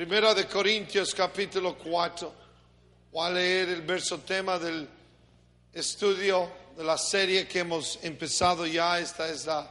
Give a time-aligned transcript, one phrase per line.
[0.00, 2.32] Primera de Corintios capítulo 4.
[3.12, 4.88] Voy a leer el verso tema del
[5.74, 8.98] estudio de la serie que hemos empezado ya.
[8.98, 9.70] Esta es la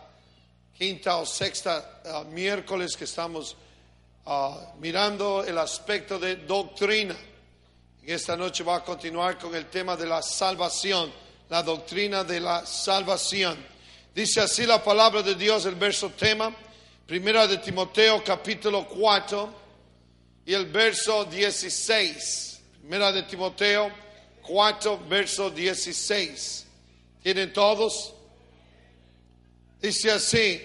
[0.77, 3.55] quinta o sexta uh, miércoles que estamos
[4.25, 7.15] uh, mirando el aspecto de doctrina.
[8.03, 11.11] Y esta noche va a continuar con el tema de la salvación,
[11.49, 13.57] la doctrina de la salvación.
[14.13, 16.55] Dice así la palabra de Dios, el verso tema,
[17.07, 19.68] primera de Timoteo capítulo 4
[20.49, 22.59] y el verso 16.
[22.79, 23.91] Primera de Timoteo
[24.41, 26.65] 4, verso 16.
[27.21, 28.15] ¿Tienen todos?
[29.79, 30.59] Dice así,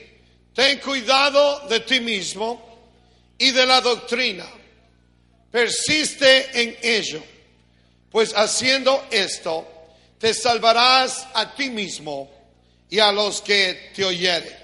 [0.55, 2.81] ten cuidado de ti mismo
[3.37, 4.47] y de la doctrina.
[5.51, 7.23] Persiste en ello,
[8.11, 9.69] pues haciendo esto
[10.19, 12.31] te salvarás a ti mismo
[12.89, 14.57] y a los que te oyeren.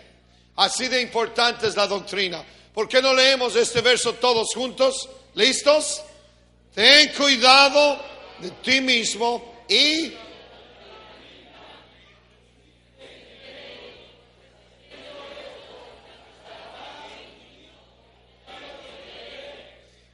[0.56, 2.42] Así de importante es la doctrina.
[2.74, 5.08] ¿Por qué no leemos este verso todos juntos?
[5.34, 6.02] ¿Listos?
[6.74, 8.00] Ten cuidado
[8.38, 10.12] de ti mismo y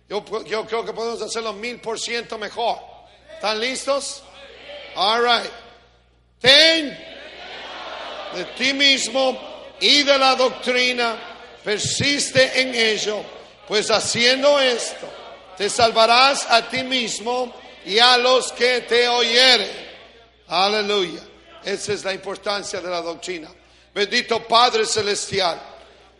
[0.09, 2.79] Yo, creo que podemos hacerlo mil por ciento mejor.
[3.35, 4.23] ¿Están listos?
[4.95, 5.51] All right.
[6.41, 6.97] Ten
[8.35, 9.39] de ti mismo
[9.81, 11.17] y de la doctrina,
[11.67, 13.25] persiste en ello,
[13.67, 15.09] pues haciendo esto
[15.57, 17.53] te salvarás a ti mismo
[17.85, 19.69] y a los que te oyeren.
[20.47, 21.21] Aleluya.
[21.65, 23.53] Esa es la importancia de la doctrina.
[23.93, 25.61] Bendito Padre Celestial,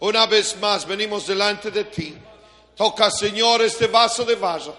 [0.01, 2.17] una vez más venimos delante de ti.
[2.75, 4.77] Toca, Señor, este vaso de vaso.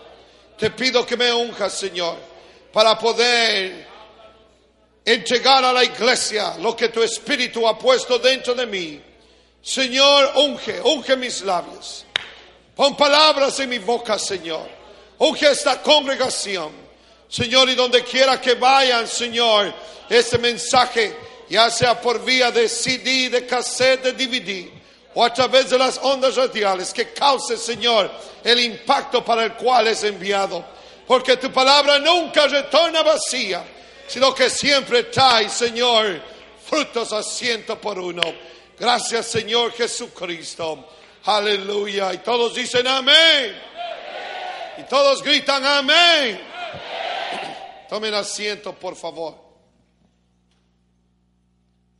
[0.57, 2.17] Te pido que me unjas, Señor,
[2.73, 3.87] para poder
[5.05, 9.06] entregar a la iglesia lo que tu Espíritu ha puesto dentro de mí.
[9.67, 12.05] Señor, unge, unge mis labios.
[12.73, 14.65] Pon palabras en mi boca, Señor.
[15.17, 16.71] Unge esta congregación.
[17.27, 19.73] Señor, y donde quiera que vayan, Señor,
[20.09, 21.17] este mensaje,
[21.49, 24.69] ya sea por vía de CD, de cassette, de DVD,
[25.13, 28.09] o a través de las ondas radiales, que cause, Señor,
[28.45, 30.63] el impacto para el cual es enviado.
[31.05, 33.65] Porque tu palabra nunca retorna vacía,
[34.07, 36.21] sino que siempre trae, Señor,
[36.65, 38.23] frutos a por uno.
[38.79, 40.87] Gracias, Señor Jesucristo.
[41.25, 42.13] Aleluya.
[42.13, 43.55] Y todos dicen amén.
[44.77, 46.39] Y todos gritan amén.
[47.89, 49.35] Tomen asiento, por favor.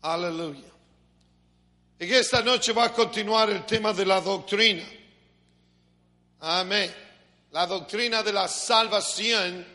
[0.04, 0.70] Aleluya.
[2.00, 4.84] Y esta noche va a continuar el tema de la doctrina.
[6.42, 6.94] Amén.
[7.52, 9.66] La doctrina de la salvación.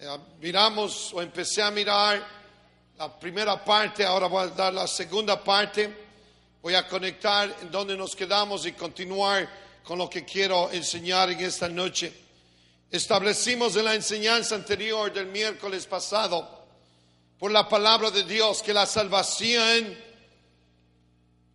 [0.00, 2.26] Eh, miramos o empecé a mirar
[2.98, 6.03] la primera parte, ahora voy a dar la segunda parte.
[6.64, 9.46] Voy a conectar en donde nos quedamos y continuar
[9.84, 12.10] con lo que quiero enseñar en esta noche.
[12.90, 16.64] Establecimos en la enseñanza anterior del miércoles pasado,
[17.38, 19.94] por la palabra de Dios, que la salvación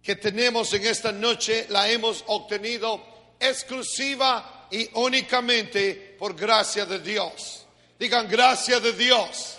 [0.03, 3.03] que tenemos en esta noche la hemos obtenido
[3.39, 7.65] exclusiva y únicamente por gracia de Dios.
[7.97, 9.57] Digan gracia de Dios.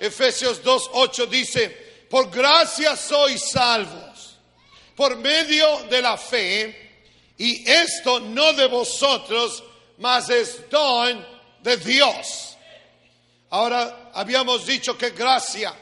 [0.00, 4.03] Efesios 2.8 dice, por gracia sois salvos
[4.94, 6.84] por medio de la fe,
[7.36, 9.62] y esto no de vosotros,
[9.98, 11.24] mas es don
[11.62, 12.56] de Dios.
[13.50, 15.74] Ahora habíamos dicho que gracia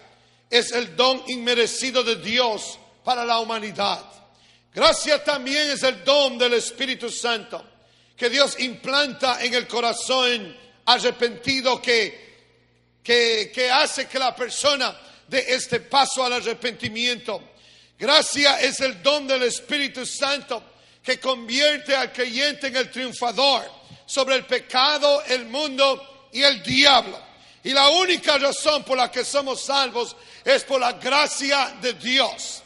[0.49, 4.05] es el don inmerecido de Dios para la humanidad.
[4.75, 7.73] Gracia también es el don del Espíritu Santo
[8.17, 12.45] que Dios implanta en el corazón arrepentido que,
[13.03, 14.97] que, que hace que la persona
[15.27, 17.52] dé este paso al arrepentimiento.
[18.03, 20.61] Gracia es el don del Espíritu Santo
[21.05, 23.65] que convierte al creyente en el triunfador
[24.05, 27.17] sobre el pecado, el mundo y el diablo.
[27.63, 32.65] Y la única razón por la que somos salvos es por la gracia de Dios.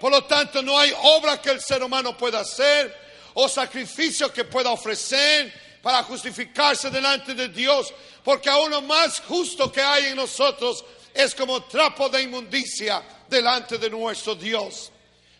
[0.00, 2.92] Por lo tanto, no hay obra que el ser humano pueda hacer
[3.34, 9.70] o sacrificio que pueda ofrecer para justificarse delante de Dios, porque a uno más justo
[9.70, 10.84] que hay en nosotros
[11.14, 14.90] es como trapo de inmundicia delante de nuestro Dios.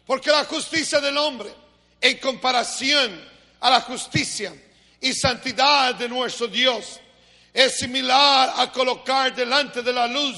[0.06, 1.52] Porque la justicia del hombre
[2.00, 3.20] en comparación
[3.60, 4.54] a la justicia
[5.00, 7.00] y santidad de nuestro Dios.
[7.52, 10.36] Es similar a colocar delante de la luz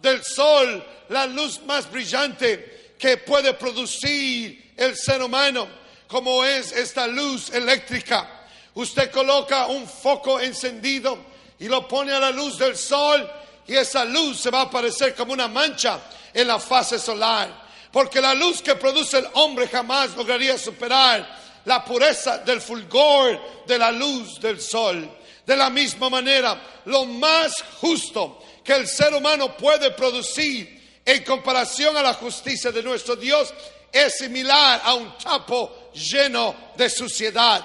[0.00, 5.68] del sol la luz más brillante que puede producir el ser humano,
[6.08, 8.28] como es esta luz eléctrica.
[8.74, 11.18] Usted coloca un foco encendido
[11.58, 13.30] y lo pone a la luz del sol
[13.66, 16.00] y esa luz se va a aparecer como una mancha
[16.32, 17.66] en la fase solar.
[17.90, 21.26] Porque la luz que produce el hombre jamás lograría superar
[21.64, 25.10] la pureza del fulgor de la luz del sol.
[25.44, 31.96] De la misma manera, lo más justo que el ser humano puede producir en comparación
[31.96, 33.54] a la justicia de nuestro Dios
[33.92, 37.64] es similar a un tapo lleno de suciedad.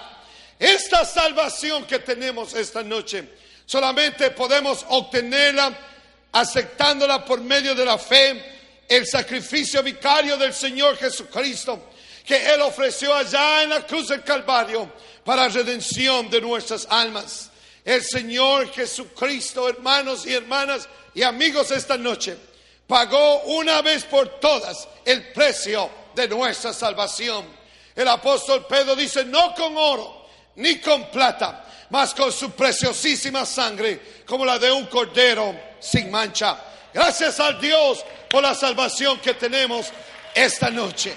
[0.57, 3.27] Esta salvación que tenemos esta noche
[3.65, 5.75] solamente podemos obtenerla
[6.31, 11.91] aceptándola por medio de la fe, el sacrificio vicario del Señor Jesucristo
[12.25, 14.91] que Él ofreció allá en la cruz del Calvario
[15.23, 17.49] para redención de nuestras almas.
[17.83, 22.37] El Señor Jesucristo, hermanos y hermanas y amigos esta noche,
[22.85, 27.45] pagó una vez por todas el precio de nuestra salvación.
[27.95, 34.21] El apóstol Pedro dice, no con oro ni con plata, mas con su preciosísima sangre,
[34.25, 36.57] como la de un cordero sin mancha.
[36.93, 39.87] Gracias al Dios por la salvación que tenemos
[40.33, 41.13] esta noche.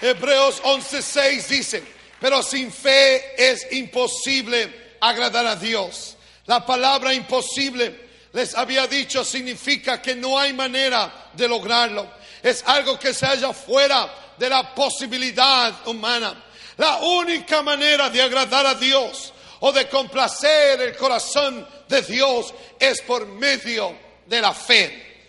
[0.00, 1.82] Hebreos 11:6 dice,
[2.20, 6.16] pero sin fe es imposible agradar a Dios.
[6.46, 12.10] La palabra imposible, les había dicho, significa que no hay manera de lograrlo.
[12.42, 16.44] Es algo que se halla fuera de la posibilidad humana.
[16.78, 19.32] La única manera de agradar a Dios
[19.64, 25.22] o de complacer el corazón de Dios es por medio de la fe.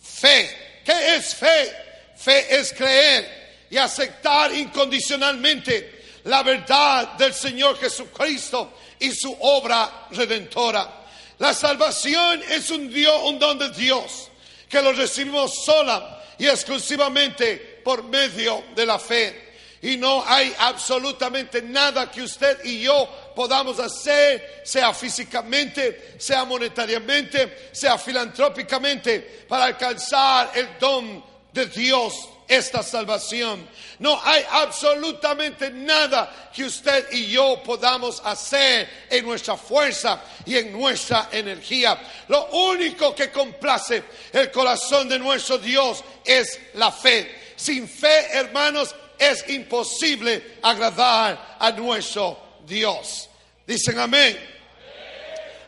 [0.00, 0.80] Fe.
[0.84, 1.72] ¿Qué es fe?
[2.16, 10.88] Fe es creer y aceptar incondicionalmente la verdad del Señor Jesucristo y su obra redentora.
[11.38, 14.28] La salvación es un, Dios, un don de Dios
[14.68, 19.50] que lo recibimos sola y exclusivamente por medio de la fe.
[19.82, 27.70] Y no hay absolutamente nada que usted y yo podamos hacer, sea físicamente, sea monetariamente,
[27.72, 32.14] sea filantrópicamente, para alcanzar el don de Dios
[32.50, 33.68] esta salvación.
[34.00, 40.72] No hay absolutamente nada que usted y yo podamos hacer en nuestra fuerza y en
[40.72, 41.96] nuestra energía.
[42.26, 47.52] Lo único que complace el corazón de nuestro Dios es la fe.
[47.54, 53.28] Sin fe, hermanos, es imposible agradar a nuestro Dios.
[53.66, 54.38] Dicen amén.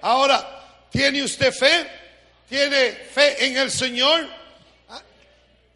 [0.01, 1.87] Ahora, ¿tiene usted fe?
[2.49, 4.29] ¿Tiene fe en el Señor?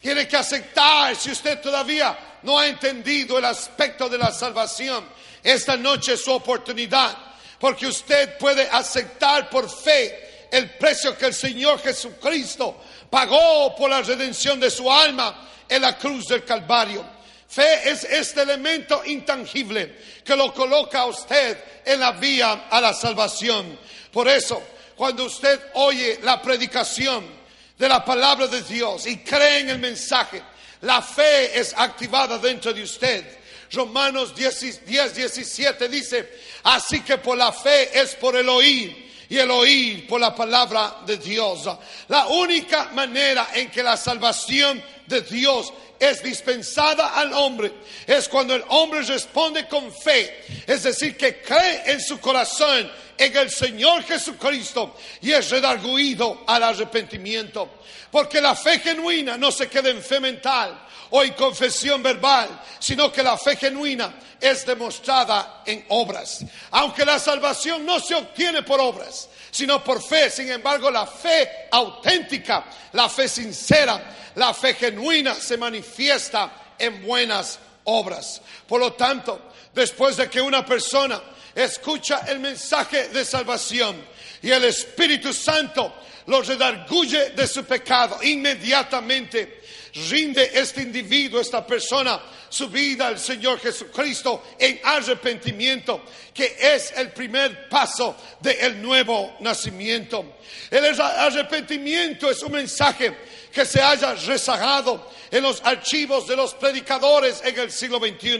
[0.01, 5.05] Tiene que aceptar si usted todavía no ha entendido el aspecto de la salvación.
[5.43, 7.17] Esta noche es su oportunidad,
[7.59, 12.81] porque usted puede aceptar por fe el precio que el Señor Jesucristo
[13.11, 17.16] pagó por la redención de su alma en la cruz del Calvario.
[17.49, 22.93] Fe es este elemento intangible que lo coloca a usted en la vía a la
[22.93, 23.79] salvación.
[24.13, 24.63] Por eso,
[24.97, 27.37] cuando usted oye la predicación,
[27.79, 30.43] de la palabra de Dios y cree en el mensaje,
[30.83, 33.25] la fe es activada dentro de usted.
[33.73, 36.29] Romanos 10, 10, 17 dice,
[36.63, 40.99] así que por la fe es por el oír y el oír por la palabra
[41.05, 41.69] de Dios.
[42.09, 47.73] La única manera en que la salvación de Dios es dispensada al hombre
[48.07, 53.37] es cuando el hombre responde con fe, es decir, que cree en su corazón en
[53.37, 57.71] el Señor Jesucristo y es redarguido al arrepentimiento.
[58.11, 62.49] Porque la fe genuina no se queda en fe mental en confesión verbal,
[62.79, 66.45] sino que la fe genuina es demostrada en obras.
[66.71, 71.69] Aunque la salvación no se obtiene por obras, sino por fe, sin embargo la fe
[71.71, 78.43] auténtica, la fe sincera, la fe genuina se manifiesta en buenas obras.
[78.67, 81.23] Por lo tanto, después de que una persona
[81.55, 83.97] escucha el mensaje de salvación
[84.43, 85.95] y el Espíritu Santo
[86.27, 88.19] lo redarguye de su pecado.
[88.23, 89.63] Inmediatamente
[90.09, 97.13] rinde este individuo, esta persona, su vida al Señor Jesucristo en arrepentimiento, que es el
[97.13, 100.37] primer paso del nuevo nacimiento.
[100.71, 103.17] El arrepentimiento es un mensaje
[103.53, 108.39] que se haya rezagado en los archivos de los predicadores en el siglo XXI.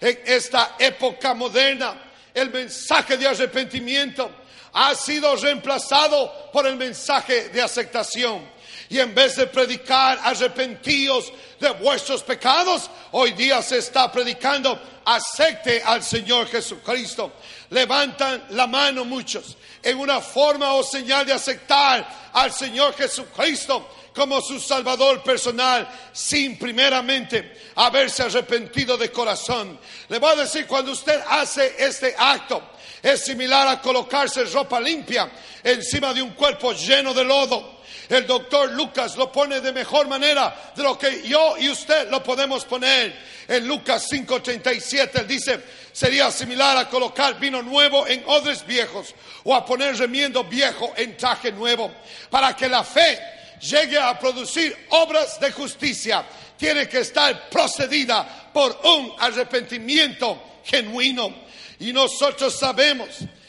[0.00, 2.02] En esta época moderna,
[2.34, 4.30] el mensaje de arrepentimiento
[4.72, 8.57] ha sido reemplazado por el mensaje de aceptación.
[8.90, 15.82] Y en vez de predicar arrepentidos de vuestros pecados, hoy día se está predicando acepte
[15.82, 17.32] al Señor Jesucristo.
[17.70, 24.40] Levantan la mano muchos en una forma o señal de aceptar al Señor Jesucristo como
[24.40, 29.78] su Salvador personal sin primeramente haberse arrepentido de corazón.
[30.08, 32.62] Le voy a decir, cuando usted hace este acto,
[33.02, 35.30] es similar a colocarse ropa limpia
[35.62, 37.77] encima de un cuerpo lleno de lodo.
[38.08, 42.22] El doctor Lucas lo pone de mejor manera de lo que yo y usted lo
[42.22, 43.14] podemos poner.
[43.46, 45.60] En Lucas 5:37 él dice,
[45.92, 51.16] sería similar a colocar vino nuevo en odres viejos o a poner remiendo viejo en
[51.16, 51.92] traje nuevo,
[52.30, 53.18] para que la fe
[53.60, 56.24] llegue a producir obras de justicia,
[56.56, 61.34] tiene que estar procedida por un arrepentimiento genuino.
[61.80, 63.08] Y nosotros sabemos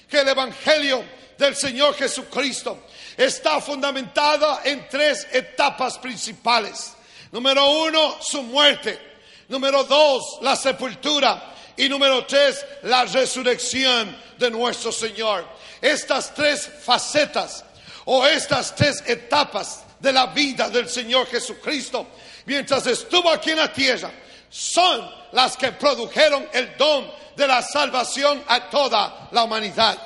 [0.10, 1.04] que el Evangelio
[1.38, 2.86] del Señor Jesucristo
[3.20, 6.94] está fundamentada en tres etapas principales.
[7.34, 8.98] Número uno, su muerte.
[9.50, 11.54] Número dos, la sepultura.
[11.76, 15.46] Y número tres, la resurrección de nuestro Señor.
[15.82, 17.66] Estas tres facetas
[18.06, 22.08] o estas tres etapas de la vida del Señor Jesucristo
[22.46, 24.10] mientras estuvo aquí en la tierra
[24.50, 29.98] son las que produjeron el don de la salvación a toda la humanidad.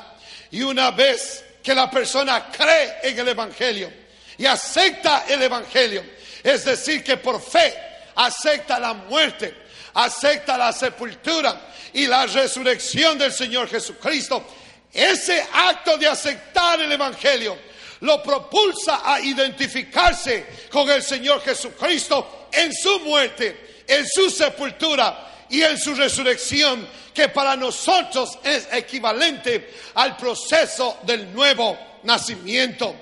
[0.50, 3.92] Y una vez que la persona cree en el Evangelio
[4.38, 6.04] y acepta el Evangelio,
[6.44, 7.74] es decir, que por fe
[8.16, 9.56] acepta la muerte,
[9.94, 14.46] acepta la sepultura y la resurrección del Señor Jesucristo,
[14.92, 17.58] ese acto de aceptar el Evangelio
[18.02, 25.62] lo propulsa a identificarse con el Señor Jesucristo en su muerte, en su sepultura y
[25.62, 32.96] en su resurrección, que para nosotros es equivalente al proceso del nuevo nacimiento.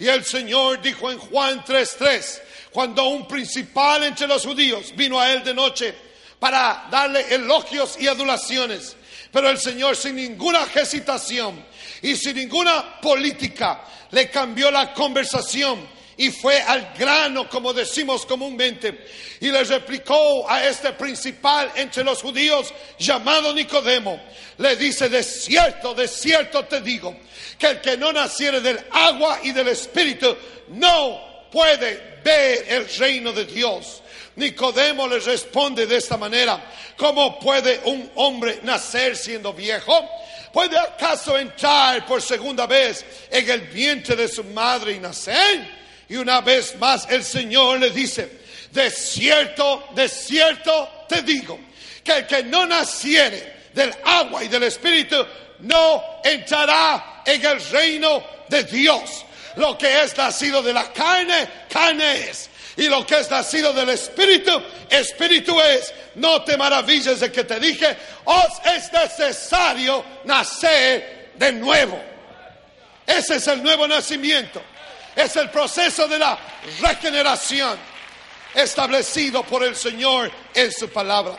[0.00, 2.42] Y el Señor dijo en Juan 3:3,
[2.72, 5.94] cuando un principal entre los judíos vino a él de noche
[6.40, 8.96] para darle elogios y adulaciones,
[9.30, 11.64] pero el Señor sin ninguna hesitación
[12.02, 15.86] y sin ninguna política le cambió la conversación
[16.22, 19.06] y fue al grano, como decimos comúnmente,
[19.40, 24.22] y le replicó a este principal entre los judíos llamado Nicodemo.
[24.58, 27.16] Le dice, de cierto, de cierto te digo,
[27.58, 30.36] que el que no naciere del agua y del espíritu
[30.68, 34.00] no puede ver el reino de Dios.
[34.36, 36.64] Nicodemo le responde de esta manera,
[36.96, 40.08] ¿cómo puede un hombre nacer siendo viejo?
[40.52, 45.81] ¿Puede acaso entrar por segunda vez en el vientre de su madre y nacer?
[46.12, 48.40] Y una vez más el Señor le dice,
[48.70, 51.58] de cierto, de cierto te digo,
[52.04, 55.16] que el que no naciere del agua y del Espíritu
[55.60, 59.24] no entrará en el reino de Dios.
[59.56, 62.50] Lo que es nacido de la carne, carne es.
[62.76, 65.94] Y lo que es nacido del Espíritu, Espíritu es.
[66.16, 71.98] No te maravilles de que te dije, os es necesario nacer de nuevo.
[73.06, 74.62] Ese es el nuevo nacimiento.
[75.14, 76.38] Es el proceso de la
[76.80, 77.78] regeneración
[78.54, 81.36] establecido por el Señor en su palabra.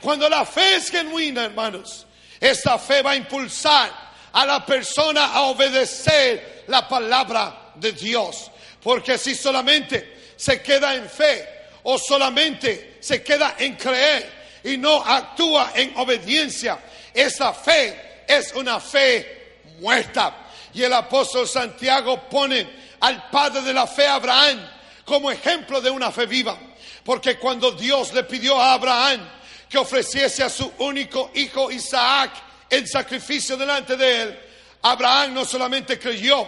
[0.00, 2.06] Cuando la fe es genuina, hermanos,
[2.40, 3.90] esta fe va a impulsar
[4.32, 8.50] a la persona a obedecer la palabra de Dios.
[8.82, 11.48] Porque si solamente se queda en fe
[11.84, 16.78] o solamente se queda en creer y no actúa en obediencia,
[17.14, 20.38] esa fe es una fe muerta.
[20.74, 24.60] Y el apóstol Santiago pone al padre de la fe, Abraham,
[25.04, 26.56] como ejemplo de una fe viva.
[27.04, 29.28] Porque cuando Dios le pidió a Abraham
[29.68, 32.30] que ofreciese a su único hijo Isaac
[32.70, 34.40] en sacrificio delante de él,
[34.82, 36.46] Abraham no solamente creyó,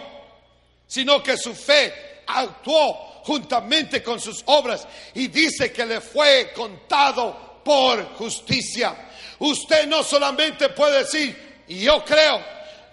[0.87, 7.61] sino que su fe actuó juntamente con sus obras y dice que le fue contado
[7.65, 9.09] por justicia.
[9.39, 12.41] Usted no solamente puede decir, yo creo,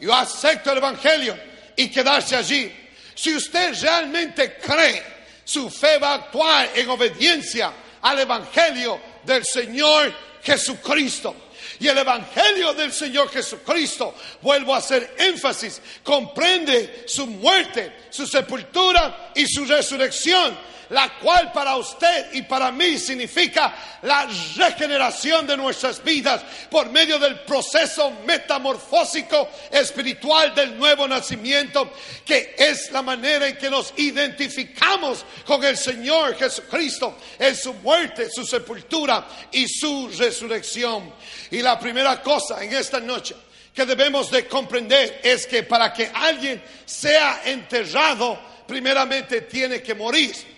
[0.01, 1.39] yo acepto el Evangelio
[1.77, 2.82] y quedarse allí.
[3.23, 5.01] Si usted realmente cree,
[5.45, 10.13] su fe va a actuar en obediencia al Evangelio del Señor
[10.43, 11.51] Jesucristo.
[11.79, 19.31] Y el Evangelio del Señor Jesucristo, vuelvo a hacer énfasis, comprende su muerte, su sepultura
[19.37, 20.59] y su resurrección
[20.93, 27.19] la cual para usted y para mí significa la regeneración de nuestras vidas por medio
[27.19, 31.95] del proceso metamorfósico espiritual del nuevo nacimiento,
[32.27, 38.29] que es la manera en que nos identificamos con el Señor Jesucristo en su muerte,
[38.31, 41.11] su sepultura y su resurrección.
[41.51, 43.35] Y la primera cosa en esta noche
[43.75, 50.52] que debemos de comprender es que para que alguien sea enterrado, primeramente tiene que morir.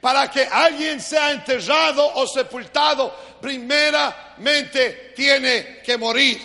[0.00, 6.40] Para que alguien sea enterrado o sepultado, primeramente tiene que morir.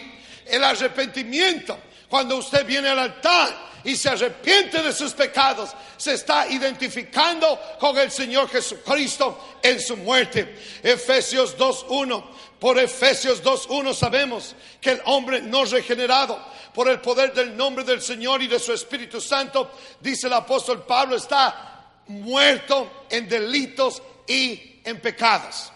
[0.46, 1.78] El arrepentimiento,
[2.10, 7.98] cuando usted viene al altar, y se arrepiente de sus pecados, se está identificando con
[7.98, 10.58] el Señor Jesucristo en su muerte.
[10.82, 12.24] Efesios 2.1.
[12.60, 16.40] Por Efesios 2.1 sabemos que el hombre no regenerado
[16.74, 20.84] por el poder del nombre del Señor y de su Espíritu Santo, dice el apóstol
[20.86, 21.73] Pablo, está
[22.08, 25.72] muerto en delitos y en pecados.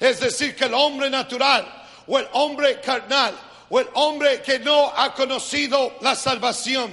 [0.00, 3.34] Es decir, que el hombre natural o el hombre carnal
[3.70, 6.90] o el hombre que no ha conocido la salvación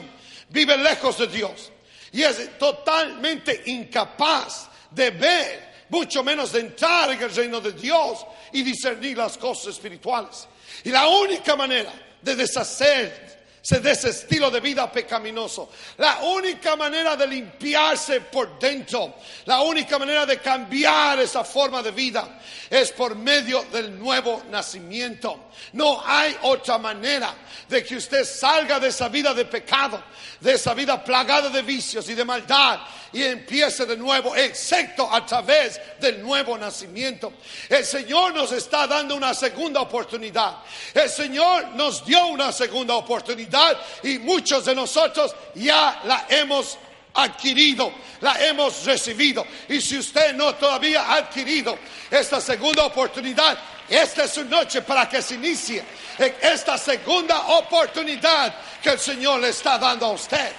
[0.49, 1.71] vive lejos de Dios
[2.11, 8.25] y es totalmente incapaz de ver, mucho menos de entrar en el reino de Dios
[8.53, 10.47] y discernir las cosas espirituales.
[10.83, 11.91] Y la única manera
[12.21, 13.34] de deshacer
[13.67, 15.69] de ese estilo de vida pecaminoso.
[15.97, 21.89] La única manera de limpiarse por dentro, la única manera de cambiar esa forma de
[21.89, 25.49] vida es por medio del nuevo nacimiento.
[25.73, 27.33] No hay otra manera
[27.67, 30.03] de que usted salga de esa vida de pecado,
[30.39, 32.81] de esa vida plagada de vicios y de maldad
[33.13, 37.33] y empiece de nuevo, excepto a través del nuevo nacimiento.
[37.69, 40.57] El Señor nos está dando una segunda oportunidad.
[40.93, 43.54] El Señor nos dio una segunda oportunidad
[44.03, 46.77] y muchos de nosotros ya la hemos
[47.13, 49.45] adquirido, la hemos recibido.
[49.69, 51.77] Y si usted no todavía ha adquirido
[52.09, 53.57] esta segunda oportunidad,
[53.89, 55.83] esta es su noche para que se inicie
[56.17, 60.51] en esta segunda oportunidad que el Señor le está dando a usted.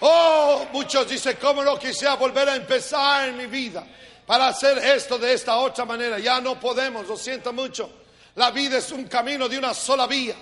[0.00, 3.86] Oh, muchos dicen, ¿cómo no quisiera volver a empezar en mi vida
[4.26, 6.18] para hacer esto de esta otra manera?
[6.18, 7.90] Ya no podemos, lo siento mucho.
[8.34, 10.34] La vida es un camino de una sola vía.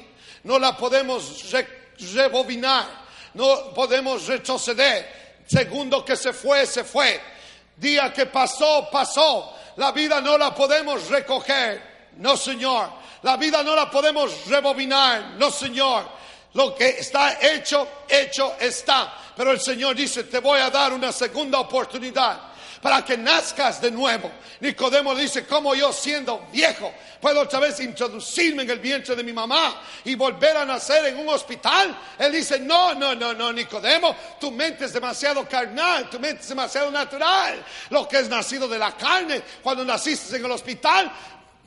[0.44, 1.52] No la podemos
[2.14, 2.86] rebobinar,
[3.34, 5.22] no podemos retroceder.
[5.46, 7.20] Segundo que se fue, se fue.
[7.76, 9.56] Día que pasó, pasó.
[9.76, 12.10] La vida no la podemos recoger.
[12.18, 12.90] No, Señor.
[13.22, 15.34] La vida no la podemos rebobinar.
[15.36, 16.22] No, Señor.
[16.54, 19.14] Lo que está hecho, hecho está.
[19.36, 22.52] Pero el Señor dice, te voy a dar una segunda oportunidad
[22.82, 24.30] para que nazcas de nuevo.
[24.60, 29.32] Nicodemo dice, como yo siendo viejo, puedo otra vez introducirme en el vientre de mi
[29.32, 31.96] mamá y volver a nacer en un hospital.
[32.18, 36.48] Él dice, no, no, no, no, Nicodemo, tu mente es demasiado carnal, tu mente es
[36.48, 37.64] demasiado natural.
[37.90, 41.12] Lo que es nacido de la carne, cuando naciste en el hospital,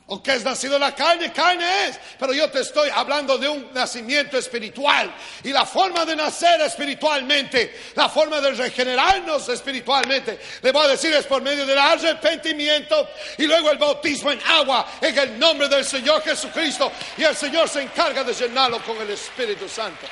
[0.08, 1.98] o que es nacido la carne, carne es.
[2.18, 5.12] Pero yo te estoy hablando de un nacimiento espiritual.
[5.42, 11.12] Y la forma de nacer espiritualmente, la forma de regenerarnos espiritualmente, le voy a decir
[11.12, 15.84] es por medio del arrepentimiento y luego el bautismo en agua en el nombre del
[15.84, 16.92] Señor Jesucristo.
[17.16, 20.06] Y el Señor se encarga de llenarlo con el Espíritu Santo.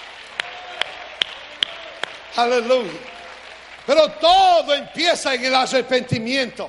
[2.34, 2.90] Aleluya.
[3.86, 6.68] Pero todo empieza en el arrepentimiento.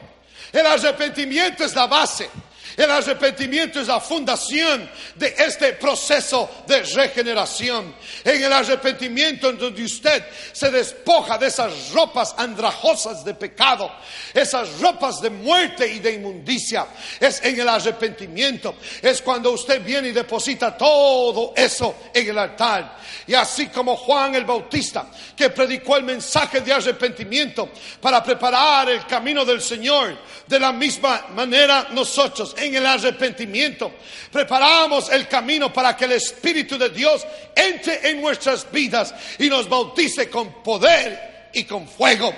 [0.51, 2.29] El arrepentimiento es la base.
[2.75, 7.95] El arrepentimiento es la fundación de este proceso de regeneración.
[8.23, 13.91] En el arrepentimiento en donde usted se despoja de esas ropas andrajosas de pecado,
[14.33, 16.88] esas ropas de muerte y de inmundicia.
[17.19, 18.75] Es en el arrepentimiento.
[19.01, 22.97] Es cuando usted viene y deposita todo eso en el altar.
[23.27, 27.69] Y así como Juan el Bautista, que predicó el mensaje de arrepentimiento
[28.01, 33.93] para preparar el camino del Señor, de la misma manera nosotros en el arrepentimiento.
[34.32, 37.25] Preparamos el camino para que el Espíritu de Dios
[37.56, 42.34] entre en nuestras vidas y nos bautice con poder y con fuego.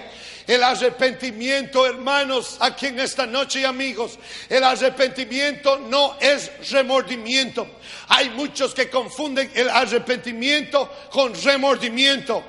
[0.47, 7.67] El arrepentimiento, hermanos, aquí en esta noche amigos, el arrepentimiento no es remordimiento.
[8.07, 12.41] Hay muchos que confunden el arrepentimiento con remordimiento.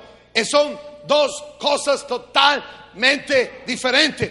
[0.49, 4.31] Son dos cosas totalmente diferentes.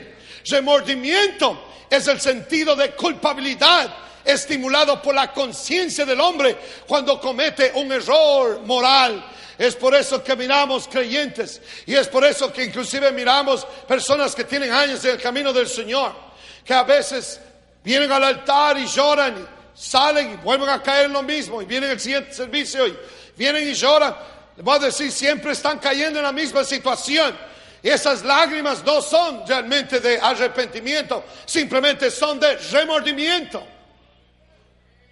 [0.49, 7.91] Remordimiento es el sentido de culpabilidad estimulado por la conciencia del hombre cuando comete un
[7.91, 9.23] error moral.
[9.57, 14.43] Es por eso que miramos creyentes y es por eso que inclusive miramos personas que
[14.43, 16.13] tienen años en el camino del Señor,
[16.63, 17.39] que a veces
[17.83, 21.65] vienen al altar y lloran, y salen y vuelven a caer en lo mismo y
[21.65, 22.97] vienen al siguiente servicio y
[23.35, 24.15] vienen y lloran.
[24.55, 27.35] Les voy a decir, siempre están cayendo en la misma situación.
[27.83, 33.63] Esas lágrimas no son realmente de arrepentimiento, simplemente son de remordimiento.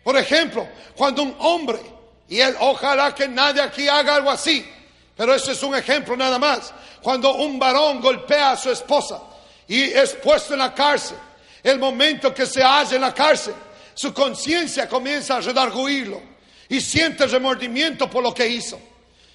[0.04, 1.80] Por ejemplo, cuando un hombre,
[2.28, 4.66] y él, ojalá que nadie aquí haga algo así,
[5.16, 6.74] pero ese es un ejemplo nada más.
[7.02, 9.22] Cuando un varón golpea a su esposa
[9.68, 11.18] y es puesto en la cárcel,
[11.64, 13.56] el momento que se halla en la cárcel,
[13.94, 16.22] su conciencia comienza a redarguirlo
[16.68, 18.80] y siente remordimiento por lo que hizo.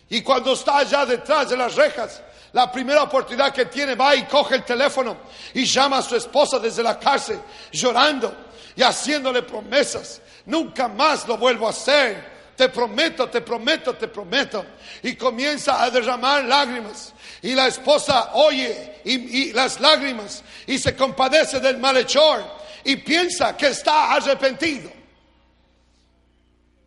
[0.09, 4.25] Y cuando está allá detrás de las rejas, la primera oportunidad que tiene va y
[4.25, 5.17] coge el teléfono
[5.55, 8.35] y llama a su esposa desde la cárcel llorando
[8.75, 10.21] y haciéndole promesas.
[10.47, 12.41] Nunca más lo vuelvo a hacer.
[12.57, 14.65] Te prometo, te prometo, te prometo.
[15.03, 17.13] Y comienza a derramar lágrimas.
[17.43, 22.45] Y la esposa oye y, las lágrimas y se compadece del malhechor
[22.85, 24.91] y piensa que está arrepentido.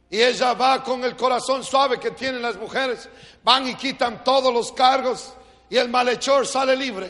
[0.10, 3.10] Y ella va con el corazón suave que tienen las mujeres.
[3.43, 5.34] Van y quitan todos los cargos
[5.73, 7.09] y el malhechor sale libre.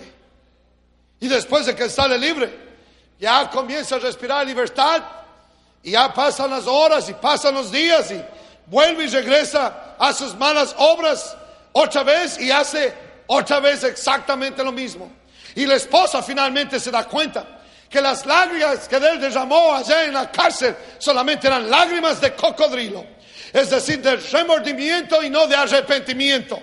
[1.19, 2.49] Y después de que sale libre,
[3.19, 5.03] ya comienza a respirar libertad.
[5.83, 8.23] Y ya pasan las horas y pasan los días y
[8.67, 11.35] vuelve y regresa a sus malas obras
[11.73, 12.93] otra vez y hace
[13.27, 15.11] otra vez exactamente lo mismo.
[15.55, 17.45] Y la esposa finalmente se da cuenta
[17.89, 23.05] que las lágrimas que él derramó allá en la cárcel solamente eran lágrimas de cocodrilo,
[23.51, 26.61] es decir, de remordimiento y no de arrepentimiento.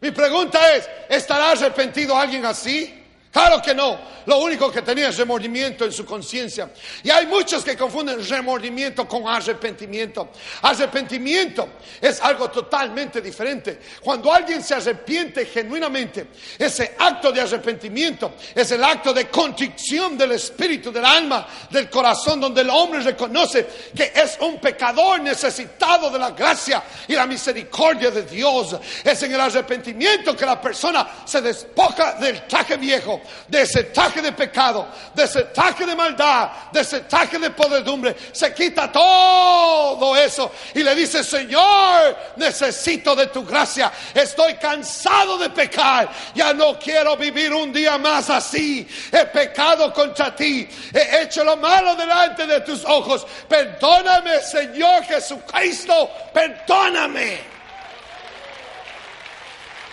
[0.00, 2.99] Mi pregunta es, ¿estará arrepentido alguien así?
[3.30, 4.10] Claro que no.
[4.26, 6.70] Lo único que tenía es remordimiento en su conciencia.
[7.02, 10.30] Y hay muchos que confunden remordimiento con arrepentimiento.
[10.62, 11.68] Arrepentimiento
[12.00, 13.80] es algo totalmente diferente.
[14.02, 16.26] Cuando alguien se arrepiente genuinamente,
[16.58, 22.40] ese acto de arrepentimiento es el acto de contrición del espíritu, del alma, del corazón,
[22.40, 28.10] donde el hombre reconoce que es un pecador necesitado de la gracia y la misericordia
[28.10, 28.76] de Dios.
[29.04, 34.22] Es en el arrepentimiento que la persona se despoja del traje viejo de ese taje
[34.22, 38.16] de pecado, de ese taje de maldad, de ese taje de podredumbre.
[38.32, 43.92] Se quita todo eso y le dice, Señor, necesito de tu gracia.
[44.14, 46.10] Estoy cansado de pecar.
[46.34, 48.86] Ya no quiero vivir un día más así.
[49.12, 50.68] He pecado contra ti.
[50.92, 53.26] He hecho lo malo delante de tus ojos.
[53.48, 56.10] Perdóname, Señor Jesucristo.
[56.32, 57.59] Perdóname.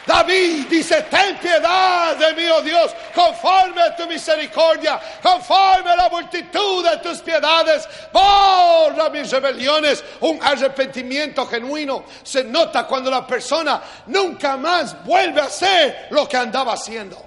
[0.08, 6.10] David dice, ten piedad de mí, oh Dios, conforme a tu misericordia, conforme a la
[6.10, 10.02] multitud de tus piedades, borra mis rebeliones.
[10.22, 16.38] Un arrepentimiento genuino se nota cuando la persona nunca más vuelve a hacer lo que
[16.38, 17.27] andaba haciendo.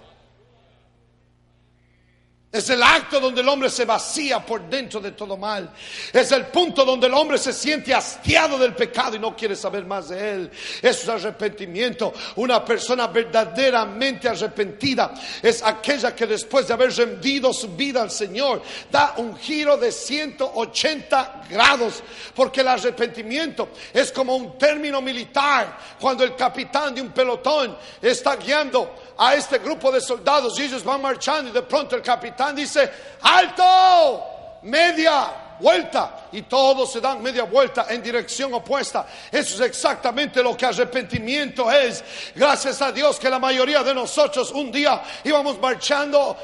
[2.53, 5.71] Es el acto donde el hombre se vacía por dentro de todo mal.
[6.13, 9.87] Es el punto donde el hombre se siente hastiado del pecado y no quiere saber
[9.87, 10.51] más de él.
[10.83, 12.13] Eso es arrepentimiento.
[12.35, 18.63] Una persona verdaderamente arrepentida es aquella que después de haber rendido su vida al Señor
[18.91, 22.03] da un giro de 180 grados.
[22.35, 25.79] Porque el arrepentimiento es como un término militar.
[26.01, 30.83] Cuando el capitán de un pelotón está guiando a este grupo de soldados y ellos
[30.83, 37.23] van marchando y de pronto el capitán dice, alto, media vuelta y todos se dan
[37.23, 39.07] media vuelta en dirección opuesta.
[39.31, 42.03] Eso es exactamente lo que arrepentimiento es.
[42.35, 46.39] Gracias a Dios que la mayoría de nosotros un día íbamos marchando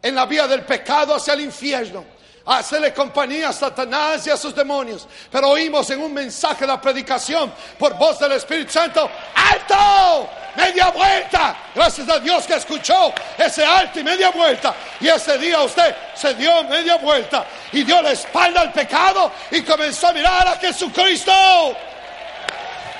[0.00, 2.13] en la vía del pecado hacia el infierno
[2.46, 5.06] hacerle compañía a Satanás y a sus demonios.
[5.30, 11.56] Pero oímos en un mensaje la predicación por voz del Espíritu Santo, alto, media vuelta.
[11.74, 14.74] Gracias a Dios que escuchó ese alto y media vuelta.
[15.00, 19.62] Y ese día usted se dio media vuelta y dio la espalda al pecado y
[19.62, 21.32] comenzó a mirar a Jesucristo.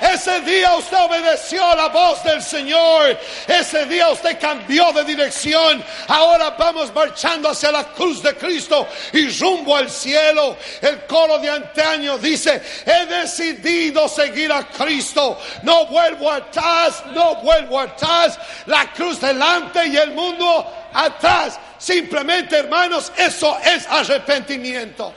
[0.01, 3.17] Ese día usted obedeció la voz del Señor.
[3.47, 5.85] Ese día usted cambió de dirección.
[6.09, 10.57] Ahora vamos marchando hacia la cruz de Cristo y rumbo al cielo.
[10.81, 15.39] El coro de antaño dice, he decidido seguir a Cristo.
[15.63, 18.39] No vuelvo atrás, no vuelvo atrás.
[18.67, 21.59] La cruz delante y el mundo atrás.
[21.79, 25.15] Simplemente, hermanos, eso es arrepentimiento.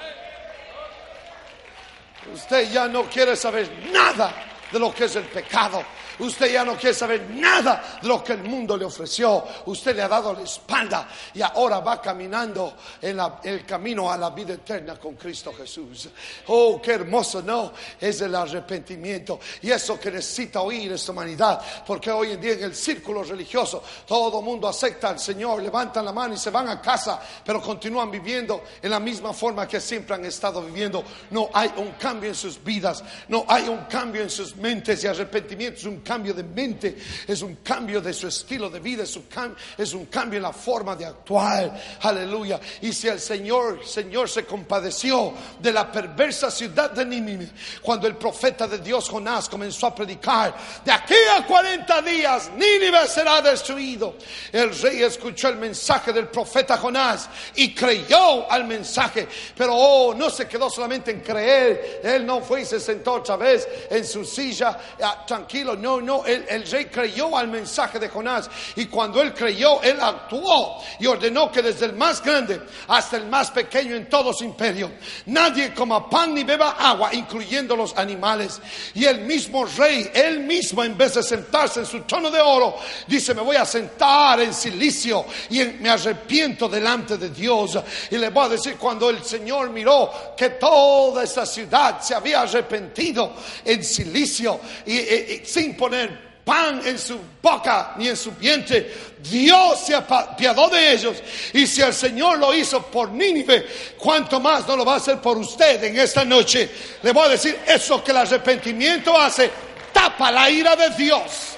[2.32, 5.84] Usted ya no quiere saber nada de lo que es el pecado.
[6.20, 9.44] Usted ya no quiere saber nada de lo que el mundo le ofreció.
[9.66, 14.32] Usted le ha dado la espalda y ahora va caminando en, el camino a la
[14.32, 16.10] vida eterna con Cristo Jesús.
[16.48, 17.72] Oh, qué hermoso, ¿no?
[18.00, 19.40] Es el arrepentimiento.
[19.62, 21.62] Y eso que necesita oír esta humanidad.
[21.86, 26.14] Porque hoy en día en el círculo religioso todo mundo acepta al Señor, levantan la
[26.14, 30.16] mano y se van a casa, pero continúan viviendo en la misma forma que siempre
[30.16, 31.04] han estado viviendo.
[31.32, 35.08] No hay un cambio en sus vidas, no hay un cambio en sus mentes y
[35.08, 39.94] arrepentimiento es un cambio de mente, es un cambio de su estilo de vida, es
[39.94, 41.98] un, cambio en la forma de actuar.
[42.02, 42.62] Aleluya.
[42.82, 47.50] Y si el Señor, Señor se compadeció de la perversa ciudad de Nínive,
[47.82, 53.06] cuando el profeta de Dios Jonás comenzó a predicar, de aquí a 40 días Nínive
[53.08, 54.16] será destruido.
[54.54, 60.30] El rey escuchó el mensaje del profeta Jonás y creyó al mensaje, pero oh, no
[60.30, 64.24] se quedó solamente en creer, él no fue y se sentó otra vez en su
[64.24, 69.34] silla, ah, tranquilo, no, no, el, rey creyó al mensaje de Jonás y cuando él
[69.34, 74.10] creyó, él actuó y ordenó que desde el más grande hasta el más pequeño en
[74.10, 74.92] todo su imperio,
[75.28, 78.62] nadie coma pan ni beba agua, incluyendo los animales.
[78.94, 82.76] Y el mismo rey, él mismo, en vez de sentarse en su trono de oro,
[83.08, 87.78] dice, me voy a sentar en silicio y me arrepiento delante de Dios.
[88.12, 92.42] Y le voy a decir, cuando el Señor miró que toda esa ciudad se había
[92.42, 93.34] arrepentido
[93.64, 98.94] en silicio y, sin poner pan en su boca ni en su vientre.
[99.20, 101.18] Dios se apiadó de ellos.
[101.54, 105.20] Y si el Señor lo hizo por Nínive, ¿cuánto más no lo va a hacer
[105.20, 106.70] por usted en esta noche?
[107.04, 109.50] Le voy a decir, eso que el arrepentimiento hace,
[109.94, 111.58] tapa la ira de Dios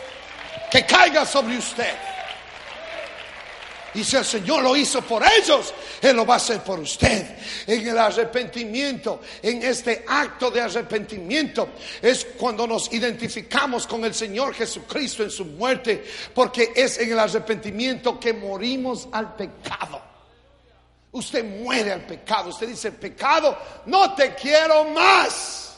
[0.72, 1.94] que caiga sobre usted.
[4.00, 7.36] Y si el Señor lo hizo por ellos, Él lo va a hacer por usted.
[7.68, 14.54] En el arrepentimiento, en este acto de arrepentimiento, es cuando nos identificamos con el Señor
[14.54, 20.02] Jesucristo en su muerte, porque es en el arrepentimiento que morimos al pecado.
[21.12, 25.76] Usted muere al pecado, usted dice, pecado, no te quiero más.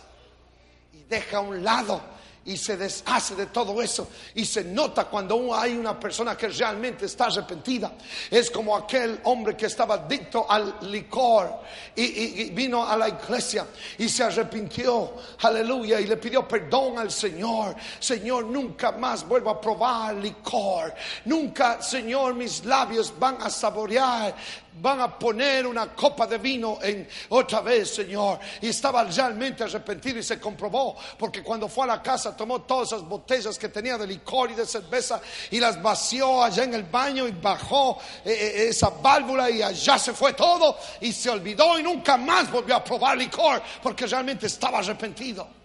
[0.94, 2.11] Y deja a un lado
[2.44, 7.06] y se deshace de todo eso y se nota cuando hay una persona que realmente
[7.06, 7.94] está arrepentida.
[8.30, 11.62] Es como aquel hombre que estaba adicto al licor
[11.96, 17.76] y, vino a la iglesia y se arrepintió, aleluya, y le pidió perdón al Señor.
[18.00, 20.94] Señor, nunca más vuelvo a probar licor.
[21.26, 24.34] Nunca, Señor, mis labios van a saborear
[24.74, 28.40] van a poner una copa de vino en otra vez, Señor.
[28.62, 32.90] Y estaba realmente arrepentido y se comprobó, porque cuando fue a la casa tomó todas
[32.90, 36.84] esas botellas que tenía de licor y de cerveza y las vació allá en el
[36.84, 41.78] baño y bajó eh, eh, esa válvula y allá se fue todo y se olvidó
[41.78, 45.61] y nunca más volvió a probar licor porque realmente estaba arrepentido.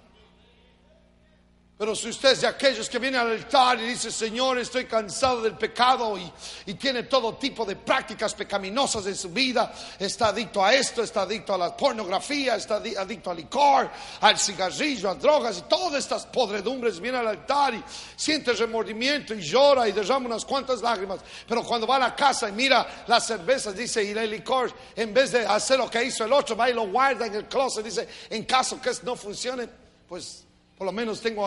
[1.78, 5.42] Pero si usted es de aquellos que vienen al altar y dice, Señor, estoy cansado
[5.42, 10.72] del pecado y, tiene todo tipo de prácticas pecaminosas en su vida, está adicto a
[10.74, 13.90] esto, está adicto a la pornografía, está adicto al licor,
[14.22, 17.84] al cigarrillo, a drogas y todas estas podredumbres, viene al altar y
[18.16, 21.20] siente remordimiento y llora y derrama unas cuantas lágrimas.
[21.46, 25.12] Pero cuando va a la casa y mira las cervezas, dice, y el licor, en
[25.12, 27.84] vez de hacer lo que hizo el otro, va y lo guarda en el closet,
[27.84, 29.68] dice, en caso que no funcione,
[30.08, 30.45] pues
[30.76, 31.46] por lo menos tengo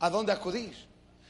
[0.00, 0.88] a, dónde acudir.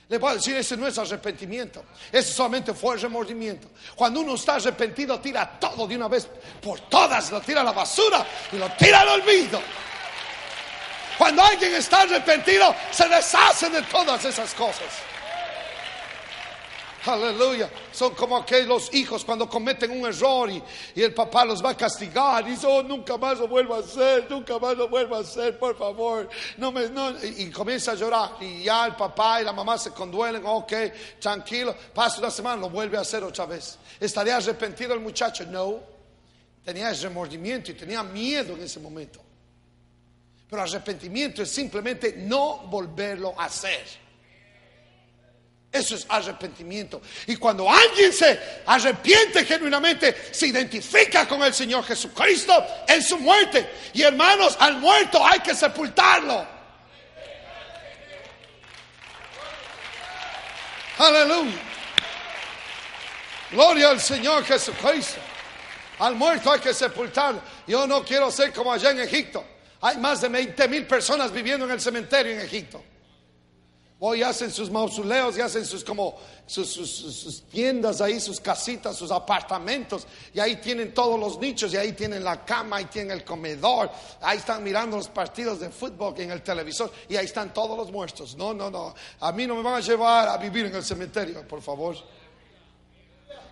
[0.09, 3.69] Le puedo decir, ese no es arrepentimiento, ese solamente fue remordimiento.
[3.95, 6.27] Cuando uno está arrepentido, tira todo de una vez
[6.63, 9.61] por todas, lo tira a la basura y lo tira al olvido.
[11.19, 14.87] Cuando alguien está arrepentido, se deshace de todas esas cosas.
[17.07, 17.71] Aleluya.
[17.93, 20.63] Son como aquellos hijos cuando cometen un error y,
[20.97, 22.47] el papá los va a castigar.
[22.47, 25.59] Y dice, oh, nunca más lo vuelvo a hacer, nunca más lo vuelvo a hacer,
[25.59, 26.29] por favor.
[26.57, 27.11] No me, no.
[27.23, 28.33] Y, comienza a llorar.
[28.41, 30.43] Y ya el papá y la mamá se conduelen.
[30.45, 30.73] Ok,
[31.21, 31.75] tranquilo.
[31.95, 33.79] Pasa una semana, lo vuelve a hacer otra vez.
[34.01, 35.45] ¿Estaría arrepentido el muchacho?
[35.47, 35.81] No.
[36.65, 39.21] Tenía remordimiento y tenía miedo en ese momento.
[40.51, 44.08] Pero arrepentimiento es simplemente no volverlo a hacer.
[45.71, 47.03] Eso es arrepentimiento.
[47.27, 53.69] Y cuando alguien se arrepiente genuinamente, se identifica con el Señor Jesucristo en su muerte.
[53.93, 56.47] Y hermanos, al muerto hay que sepultarlo.
[60.99, 61.59] Aleluya.
[63.51, 65.21] Gloria al Señor Jesucristo.
[65.99, 67.43] Al muerto hay que sepultarlo.
[67.67, 69.45] Yo no quiero ser como allá en Egipto.
[69.83, 72.83] Hay más de 20 mil personas viviendo en el cementerio en Egipto.
[74.01, 80.07] Hoy hacen sus mausoleos y hacen sus como sus, tiendas ahí, sus casitas, sus apartamentos.
[80.33, 83.91] Y ahí tienen todos los nichos, y ahí tienen la cama, ahí tienen el comedor.
[84.21, 86.93] Ahí están mirando los partidos de fútbol en el televisor.
[87.09, 88.37] Y ahí están todos los muertos.
[88.37, 88.95] No, no, no.
[89.19, 91.97] A mí no me van a llevar a vivir en el cementerio, por favor.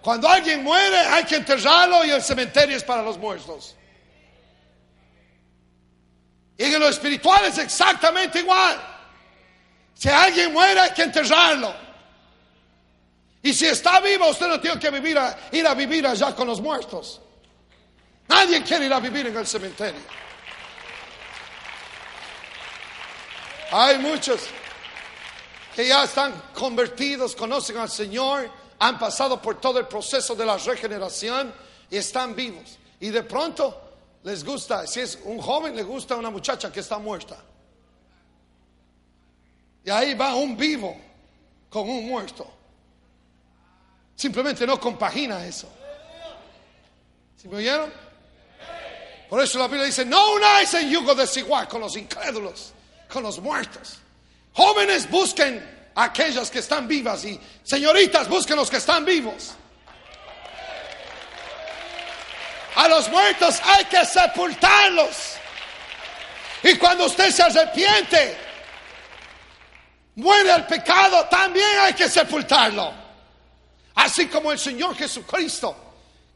[0.01, 3.75] Cuando alguien muere, hay que enterrarlo y el cementerio es para los muertos.
[6.57, 8.96] Y en lo espiritual es exactamente igual.
[9.97, 11.75] Si alguien muere hay que enterrarlo.
[13.43, 15.19] Y si está vivo, usted no tiene que vivir
[15.53, 17.21] ir a vivir allá con los muertos.
[18.29, 20.01] Nadie quiere ir a vivir en el cementerio.
[23.73, 24.43] Hay muchos
[25.75, 30.57] que ya están convertidos, conocen al Señor, han pasado por todo el proceso de la
[30.57, 31.55] regeneración
[31.91, 32.79] y están vivos.
[33.01, 33.83] Y de pronto
[34.25, 37.37] les gusta, si es un joven, le gusta una muchacha que está muerta.
[39.87, 40.96] Y ahí va un vivo
[41.70, 42.44] con un muerto.
[44.16, 45.68] Simplemente no compagina eso.
[47.40, 47.92] ¿Sí me oyeron?
[49.31, 52.72] Por eso la Biblia dice, no unáis en yugo desigual con los incrédulos,
[53.09, 53.99] con los muertos.
[54.55, 59.53] Jóvenes busquen a aquellas que están vivas y señoritas busquen los que están vivos.
[62.75, 65.35] A los muertos hay que sepultarlos.
[66.64, 68.46] Y cuando usted se arrepiente,
[70.16, 72.92] muere el pecado, también hay que sepultarlo.
[73.94, 75.87] Así como el Señor Jesucristo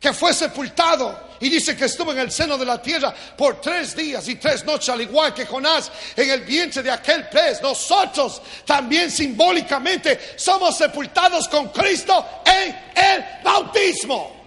[0.01, 3.95] que fue sepultado y dice que estuvo en el seno de la tierra por tres
[3.95, 7.61] días y tres noches, al igual que Jonás en el vientre de aquel pez.
[7.61, 14.40] Nosotros también simbólicamente somos sepultados con Cristo en el bautismo.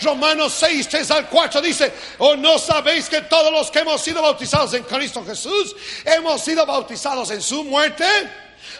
[0.00, 4.00] Romanos 6, 3 al 4 dice, o oh, no sabéis que todos los que hemos
[4.02, 8.04] sido bautizados en Cristo Jesús, hemos sido bautizados en su muerte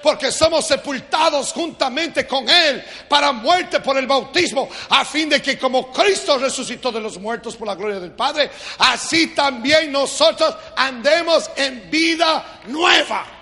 [0.02, 5.58] porque somos sepultados juntamente con Él para muerte por el bautismo, a fin de que
[5.58, 11.50] como Cristo resucitó de los muertos por la gloria del Padre, así también nosotros andemos
[11.56, 13.35] en vida nueva.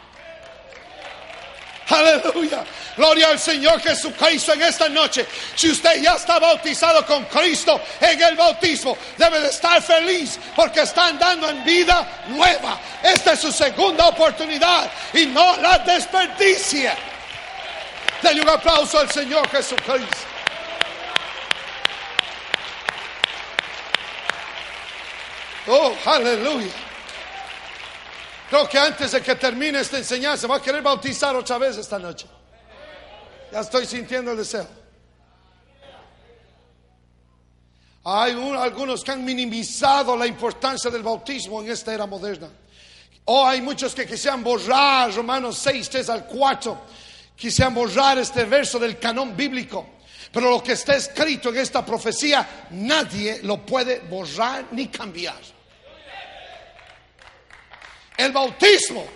[1.89, 2.65] Aleluya.
[2.97, 5.27] Gloria al Señor Jesucristo en esta noche.
[5.55, 10.81] Si usted ya está bautizado con Cristo en el bautismo, debe de estar feliz porque
[10.81, 12.81] está andando en vida nueva.
[13.03, 16.93] Esta es su segunda oportunidad y no la desperdicie.
[18.23, 20.17] Denle un aplauso al Señor Jesucristo.
[25.67, 26.84] Oh, aleluya.
[28.49, 31.99] Creo que antes de que termine esta enseñanza, va a querer bautizar otra vez esta
[31.99, 32.27] noche.
[33.51, 34.67] Ya estoy sintiendo el deseo.
[38.07, 42.51] Hay algunos que han minimizado la importancia del bautismo en esta era moderna.
[43.27, 46.79] O hay muchos que quisieran borrar Romanos 6, 3 al 4.
[47.35, 49.87] Quisieran borrar este verso del canón bíblico.
[50.31, 55.54] Pero lo que está escrito en esta profecía, nadie lo puede borrar ni cambiar.
[58.17, 59.07] El bautismo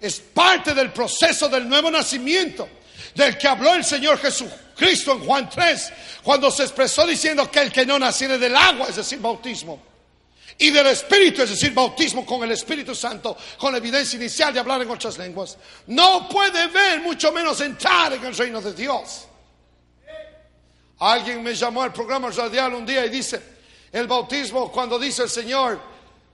[0.00, 2.68] es parte del proceso del nuevo nacimiento
[3.14, 5.92] del que habló el Señor Jesucristo en Juan 3,
[6.22, 9.82] cuando se expresó diciendo que el que no naciere del agua, es decir, bautismo,
[10.56, 14.60] y del Espíritu, es decir, bautismo con el Espíritu Santo, con la evidencia inicial de
[14.60, 19.26] hablar en otras lenguas, no puede ver, mucho menos entrar en el reino de Dios.
[21.00, 23.40] Alguien me llamó al programa radial un día y dice,
[23.92, 25.80] el bautismo, cuando dice el Señor,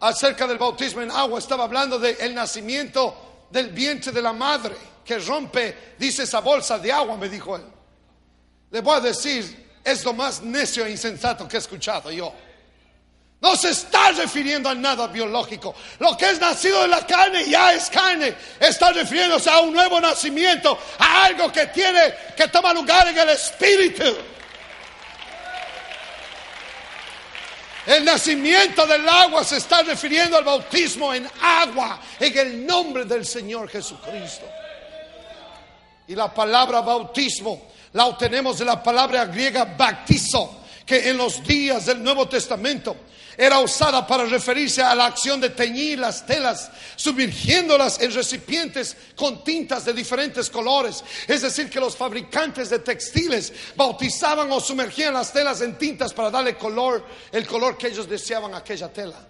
[0.08, 5.18] acerca del bautismo en agua, estaba hablando del nacimiento del vientre de la madre que
[5.18, 7.62] rompe, dice esa bolsa de agua, me dijo él.
[8.70, 12.32] Le voy a decir, es lo más necio e insensato que he escuchado yo.
[13.40, 15.74] No se está refiriendo a nada biológico.
[15.98, 18.34] Lo que es nacido de la carne ya es carne.
[18.58, 23.28] Está refiriéndose a un nuevo nacimiento, a algo que tiene, que toma lugar en el
[23.28, 24.04] espíritu.
[27.86, 33.26] El nacimiento del agua se está refiriendo al bautismo en agua, en el nombre del
[33.26, 34.46] Señor Jesucristo.
[36.08, 41.86] Y la palabra bautismo la obtenemos de la palabra griega baptizo, que en los días
[41.86, 42.96] del Nuevo Testamento
[43.36, 49.42] era usada para referirse a la acción de teñir las telas, sumergiéndolas en recipientes con
[49.42, 51.02] tintas de diferentes colores.
[51.26, 56.30] Es decir, que los fabricantes de textiles bautizaban o sumergían las telas en tintas para
[56.30, 59.28] darle color, el color que ellos deseaban a aquella tela.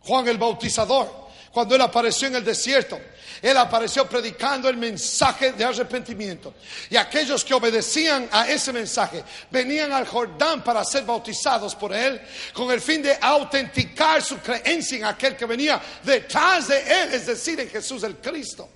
[0.00, 2.98] Juan el Bautizador, cuando él apareció en el desierto,
[3.42, 6.54] él apareció predicando el mensaje de arrepentimiento.
[6.88, 12.20] Y aquellos que obedecían a ese mensaje venían al Jordán para ser bautizados por Él
[12.52, 17.26] con el fin de autenticar su creencia en aquel que venía detrás de Él, es
[17.26, 18.68] decir, en Jesús el Cristo.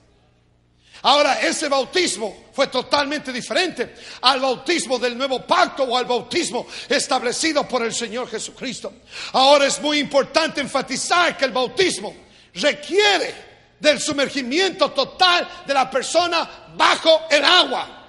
[1.02, 7.68] Ahora, ese bautismo fue totalmente diferente al bautismo del nuevo pacto o al bautismo establecido
[7.68, 8.92] por el Señor Jesucristo.
[9.32, 12.25] Ahora es muy importante enfatizar que el bautismo
[12.60, 13.46] requiere
[13.78, 18.04] del sumergimiento total de la persona bajo el agua.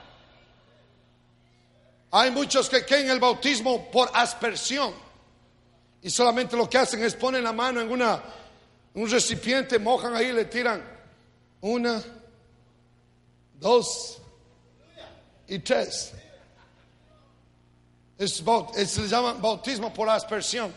[2.11, 4.93] Hay muchos que creen el bautismo por aspersión
[6.01, 8.23] y solamente lo que hacen es poner la mano en una,
[8.93, 10.83] un recipiente, mojan ahí y le tiran
[11.61, 12.01] una,
[13.59, 14.19] dos
[15.47, 16.13] y tres.
[18.17, 20.73] Es, se le llama bautismo por aspersión.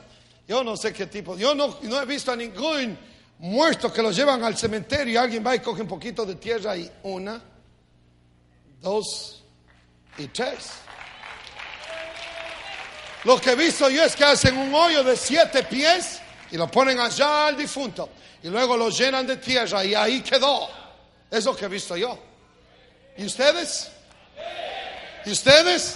[0.48, 1.38] Yo no sé qué tipo.
[1.38, 2.98] Yo no he visto a ningún
[3.40, 6.76] muertos que los llevan al cementerio y alguien va y coge un poquito de tierra
[6.76, 7.42] y una,
[8.80, 9.42] dos
[10.18, 10.70] y tres.
[13.24, 16.20] Lo que he visto yo es que hacen un hoyo de siete pies
[16.50, 18.10] y lo ponen allá al difunto
[18.42, 20.68] y luego lo llenan de tierra y ahí quedó.
[21.30, 22.18] Es lo que he visto yo.
[23.16, 23.90] ¿Y ustedes?
[25.24, 25.94] ¿Y ustedes?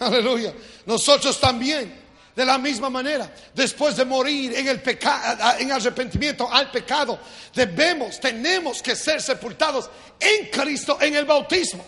[0.00, 0.52] Aleluya.
[0.86, 2.07] Nosotros también,
[2.38, 7.18] de la misma manera, después de morir en el pecado, en arrepentimiento al pecado,
[7.52, 11.84] debemos, tenemos que ser sepultados en Cristo en el bautismo.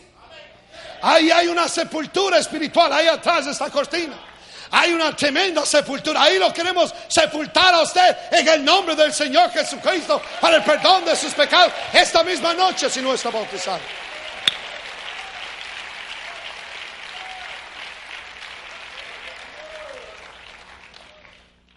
[1.03, 4.19] Ahí hay una sepultura espiritual, ahí atrás de esta cortina.
[4.73, 6.21] Hay una tremenda sepultura.
[6.21, 11.05] Ahí lo queremos sepultar a usted en el nombre del Señor Jesucristo para el perdón
[11.05, 13.79] de sus pecados esta misma noche si no está bautizado.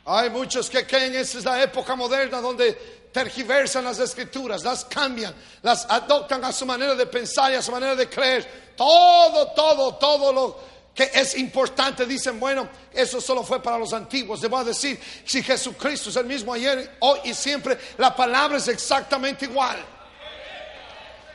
[0.06, 2.74] Hay muchos que creen esa es la época moderna donde
[3.14, 7.72] tergiversan las escrituras, las cambian, las adoptan a su manera de pensar y a su
[7.72, 8.74] manera de creer.
[8.76, 10.60] Todo, todo, todo lo
[10.94, 14.42] que es importante, dicen, bueno, eso solo fue para los antiguos.
[14.42, 19.46] Debo decir, si Jesucristo es el mismo ayer, hoy y siempre, la palabra es exactamente
[19.46, 19.78] igual.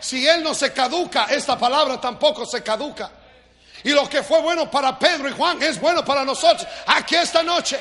[0.00, 3.10] Si Él no se caduca, esta palabra tampoco se caduca.
[3.82, 7.42] Y lo que fue bueno para Pedro y Juan es bueno para nosotros aquí esta
[7.42, 7.78] noche.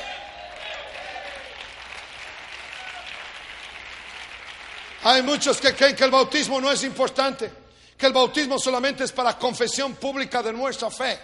[5.04, 7.50] Hay muchos que creen que el bautismo no es importante,
[7.96, 11.18] que el bautismo solamente es para confesión pública de nuestra fe.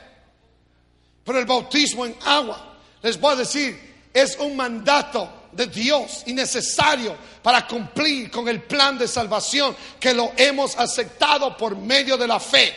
[1.25, 6.33] Pero el bautismo en agua, les voy a decir, es un mandato de Dios y
[6.33, 12.29] necesario para cumplir con el plan de salvación que lo hemos aceptado por medio de
[12.29, 12.73] la fe.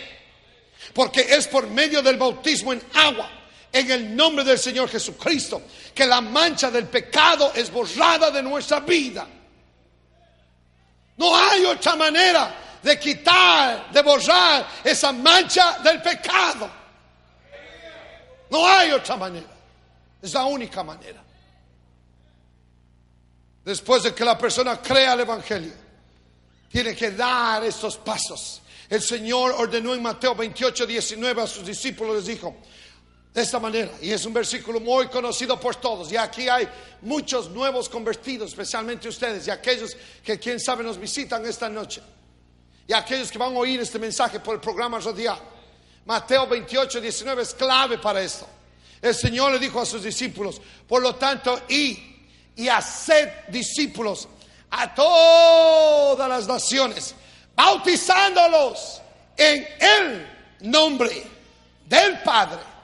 [0.93, 3.30] Porque es por medio del bautismo en agua,
[3.72, 5.62] en el nombre del Señor Jesucristo,
[5.93, 9.28] que la mancha del pecado es borrada de nuestra vida.
[11.18, 16.70] No hay otra manera de quitar, de borrar esa mancha del pecado.
[18.49, 19.47] No hay otra manera.
[20.22, 21.24] Es la única manera.
[23.65, 25.74] Después de que la persona crea el Evangelio,
[26.70, 28.61] tiene que dar estos pasos.
[28.89, 32.55] El Señor ordenó en Mateo 28, 19 a sus discípulos, les dijo,
[33.38, 36.67] de esta manera, y es un versículo muy conocido por todos, y aquí hay
[37.03, 42.01] muchos nuevos convertidos, especialmente ustedes, y aquellos que quién sabe nos visitan esta noche,
[42.88, 45.38] y aquellos que van a oír este mensaje por el programa radial.
[46.07, 48.47] Mateo 28, 19 es clave para esto.
[48.99, 52.15] El Señor le dijo a sus discípulos, por lo tanto, y
[52.55, 54.27] y haced discípulos
[54.71, 57.13] a todas las naciones,
[57.55, 58.99] bautizándolos
[59.38, 60.27] en el
[60.61, 61.21] nombre
[61.88, 62.76] del Padre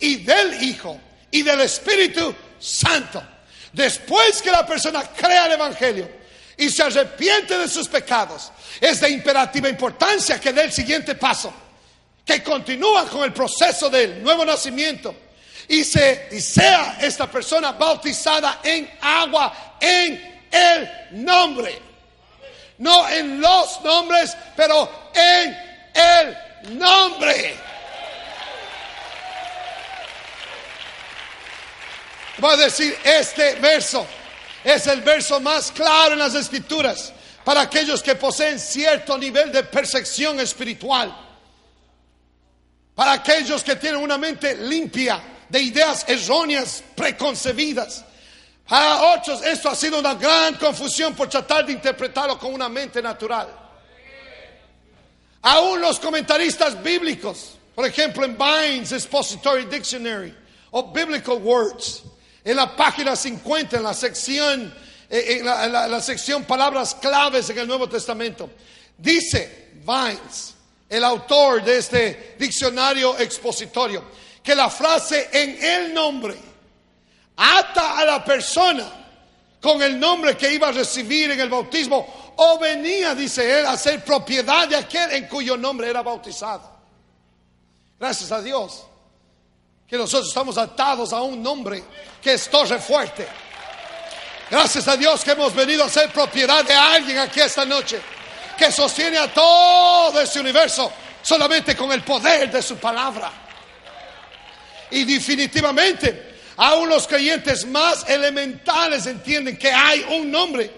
[0.00, 0.98] y del Hijo
[1.30, 3.22] y del Espíritu Santo.
[3.72, 6.10] Después que la persona crea el Evangelio
[6.56, 11.52] y se arrepiente de sus pecados, es de imperativa importancia que dé el siguiente paso,
[12.24, 15.14] que continúa con el proceso del nuevo nacimiento
[15.68, 20.90] y, se, y sea esta persona bautizada en agua en el
[21.24, 21.80] nombre.
[22.78, 25.56] No en los nombres, pero en
[25.94, 27.69] el nombre.
[32.42, 34.06] Va a decir, este verso
[34.64, 37.12] es el verso más claro en las escrituras
[37.44, 41.14] para aquellos que poseen cierto nivel de percepción espiritual,
[42.94, 48.04] para aquellos que tienen una mente limpia de ideas erróneas, preconcebidas.
[48.68, 53.02] Para otros esto ha sido una gran confusión por tratar de interpretarlo con una mente
[53.02, 53.48] natural.
[55.42, 60.34] Aún los comentaristas bíblicos, por ejemplo en Vines Expository Dictionary
[60.70, 62.02] of Biblical Words,
[62.44, 64.74] en la página 50, en la sección,
[65.08, 68.50] eh, en la, sección palabras claves en el Nuevo Testamento,
[68.96, 70.54] dice Vines,
[70.88, 74.04] el autor de este diccionario expositorio,
[74.42, 76.36] que la frase en el nombre
[77.36, 78.86] ata a la persona
[79.60, 83.76] con el nombre que iba a recibir en el bautismo o venía, dice él, a
[83.76, 86.70] ser propiedad de aquel en cuyo nombre era bautizado.
[87.98, 88.86] Gracias a Dios
[89.90, 91.82] que nosotros estamos atados a un nombre
[92.22, 93.26] que es torre fuerte.
[94.48, 98.00] Gracias a Dios que hemos venido a ser propiedad de alguien aquí esta noche
[98.56, 103.32] que sostiene a todo este universo solamente con el poder de su palabra.
[104.92, 110.70] Y definitivamente, aún los creyentes más elementales entienden que hay un nombre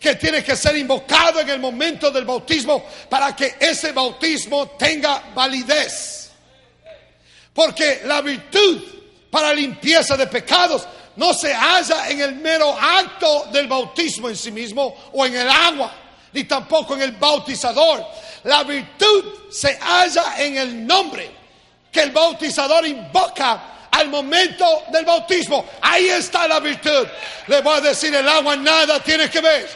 [0.00, 5.32] que tiene que ser invocado en el momento del bautismo para que ese bautismo tenga
[5.34, 6.19] validez.
[7.52, 8.82] Porque la virtud
[9.30, 10.86] para limpieza de pecados
[11.16, 15.48] no se halla en el mero acto del bautismo en sí mismo o en el
[15.48, 15.92] agua,
[16.32, 18.04] ni tampoco en el bautizador.
[18.44, 21.30] La virtud se halla en el nombre
[21.90, 25.66] que el bautizador invoca al momento del bautismo.
[25.82, 27.06] Ahí está la virtud.
[27.48, 29.68] Le voy a decir, el agua nada tiene que ver.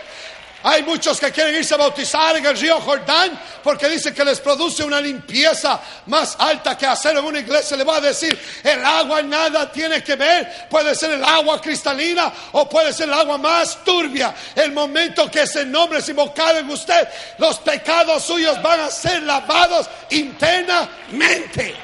[0.66, 4.40] Hay muchos que quieren irse a bautizar en el río Jordán porque dicen que les
[4.40, 7.76] produce una limpieza más alta que hacerlo en una iglesia.
[7.76, 10.66] Le voy a decir, el agua nada tiene que ver.
[10.70, 14.34] Puede ser el agua cristalina o puede ser el agua más turbia.
[14.54, 19.22] El momento que ese nombre es invocado en usted, los pecados suyos van a ser
[19.22, 21.76] lavados internamente.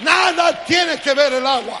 [0.00, 1.80] Nada tiene que ver el agua.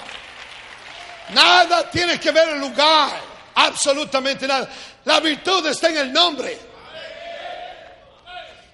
[1.34, 3.33] Nada tiene que ver el lugar.
[3.54, 4.68] Absolutamente nada.
[5.04, 6.73] La virtud está en el nombre.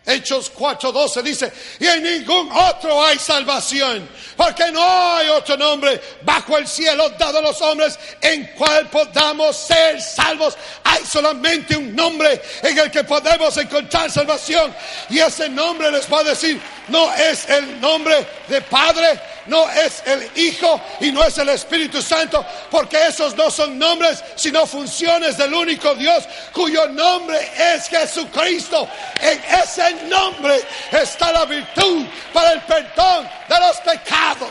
[0.07, 6.57] Hechos 4:12 dice, y en ningún otro hay salvación, porque no hay otro nombre bajo
[6.57, 10.57] el cielo dado a los hombres en cual podamos ser salvos.
[10.85, 14.75] Hay solamente un nombre en el que podemos encontrar salvación.
[15.11, 20.03] Y ese nombre les va a decir, no es el nombre de Padre, no es
[20.07, 25.37] el Hijo y no es el Espíritu Santo, porque esos no son nombres, sino funciones
[25.37, 28.89] del único Dios, cuyo nombre es Jesucristo.
[29.21, 30.61] En ese nombre
[30.93, 34.51] está la virtud para el perdón de los pecados.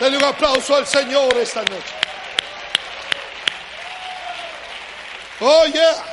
[0.00, 1.94] Denle un aplauso al Señor esta noche.
[5.40, 6.04] Oh, yeah.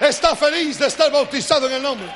[0.00, 2.10] Está feliz de estar bautizado en el nombre.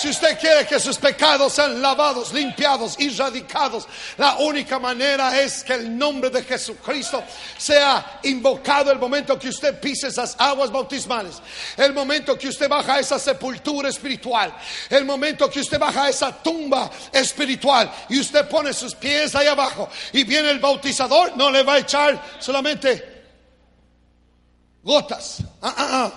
[0.00, 3.86] Si usted quiere que sus pecados sean lavados, limpiados y radicados,
[4.16, 7.22] la única manera es que el nombre de Jesucristo
[7.58, 11.42] sea invocado el momento que usted pise esas aguas bautismales,
[11.76, 14.56] el momento que usted baja a esa sepultura espiritual,
[14.88, 19.48] el momento que usted baja a esa tumba espiritual y usted pone sus pies ahí
[19.48, 23.22] abajo y viene el bautizador, no le va a echar solamente
[24.82, 25.42] gotas.
[25.60, 26.12] Ah, ah, ah.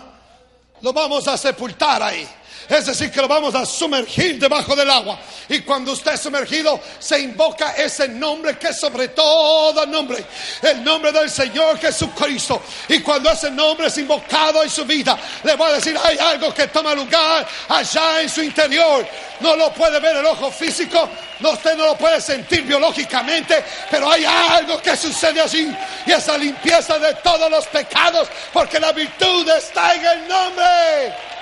[0.79, 2.25] Lo vamos a sepultar ahí.
[2.69, 5.19] Es decir, que lo vamos a sumergir debajo del agua.
[5.49, 10.23] Y cuando usted es sumergido, se invoca ese nombre que es sobre todo nombre.
[10.61, 12.61] El nombre del Señor Jesucristo.
[12.87, 16.53] Y cuando ese nombre es invocado en su vida, le voy a decir, hay algo
[16.53, 19.05] que toma lugar allá en su interior.
[19.39, 21.09] No lo puede ver el ojo físico,
[21.39, 25.75] no, usted no lo puede sentir biológicamente, pero hay algo que sucede allí.
[26.05, 31.32] Y esa limpieza de todos los pecados, porque la virtud está en el nombre.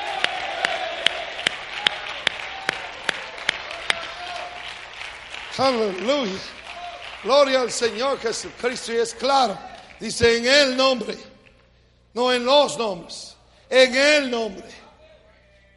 [5.61, 6.39] Aleluya.
[7.23, 8.93] Gloria al Señor Jesucristo.
[8.93, 9.57] Y es claro.
[9.99, 11.15] Dice en el nombre.
[12.13, 13.35] No en los nombres.
[13.69, 14.65] En el nombre.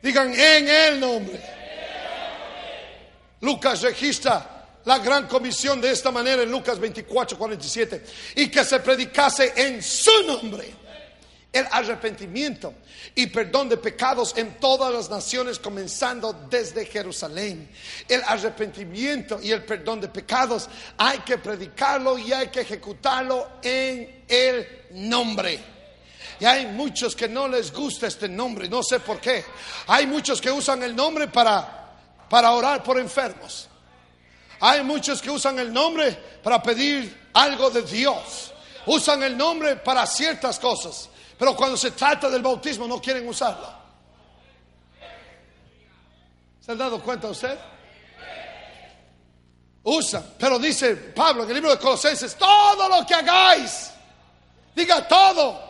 [0.02, 1.40] Digan en el nombre.
[3.40, 8.04] Lucas registra la gran comisión de esta manera en Lucas 24, 47.
[8.36, 10.83] Y que se predicase en su nombre
[11.54, 12.74] el arrepentimiento
[13.14, 17.70] y perdón de pecados en todas las naciones, comenzando desde Jerusalén.
[18.08, 24.24] El arrepentimiento y el perdón de pecados hay que predicarlo y hay que ejecutarlo en
[24.26, 25.60] el nombre.
[26.40, 29.44] Y hay muchos que no les gusta este nombre, no sé por qué.
[29.86, 31.94] Hay muchos que usan el nombre para,
[32.28, 33.68] para orar por enfermos.
[34.58, 38.52] Hay muchos que usan el nombre para pedir algo de Dios.
[38.86, 41.10] Usan el nombre para ciertas cosas.
[41.38, 43.68] Pero cuando se trata del bautismo no quieren usarlo.
[46.60, 47.58] ¿Se ha dado cuenta usted?
[49.82, 53.90] Usa, pero dice Pablo en el libro de Colosenses, todo lo que hagáis,
[54.74, 55.60] diga todo,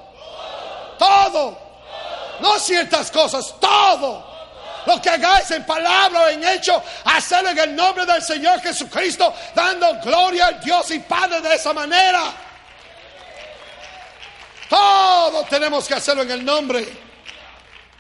[0.97, 1.59] todo,
[2.39, 4.33] no ciertas cosas, todo.
[4.87, 9.35] Lo que hagáis en palabra o en hecho, hacerlo en el nombre del Señor Jesucristo,
[9.55, 12.33] dando gloria al Dios y Padre de esa manera.
[15.35, 16.87] Todo tenemos que hacerlo en el nombre.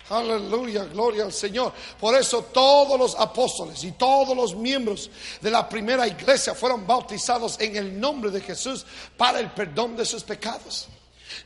[0.08, 1.72] Aleluya, gloria al Señor.
[1.98, 5.10] Por eso todos los apóstoles y todos los miembros
[5.40, 10.04] de la primera iglesia fueron bautizados en el nombre de Jesús para el perdón de
[10.04, 10.86] sus pecados.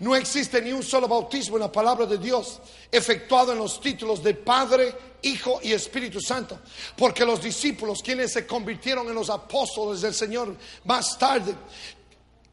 [0.00, 2.60] No existe ni un solo bautismo en la palabra de Dios
[2.92, 6.58] efectuado en los títulos de Padre, Hijo y Espíritu Santo.
[6.98, 11.54] Porque los discípulos, quienes se convirtieron en los apóstoles del Señor más tarde,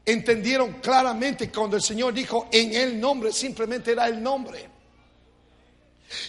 [0.06, 4.70] entendieron claramente cuando el Señor dijo en el nombre, simplemente era el nombre.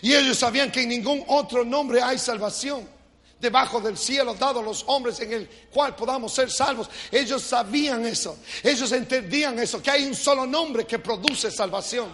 [0.01, 2.97] Y ellos sabían que en ningún otro nombre hay salvación
[3.39, 6.89] debajo del cielo dado a los hombres en el cual podamos ser salvos.
[7.11, 12.09] Ellos sabían eso, ellos entendían eso, que hay un solo nombre que produce salvación.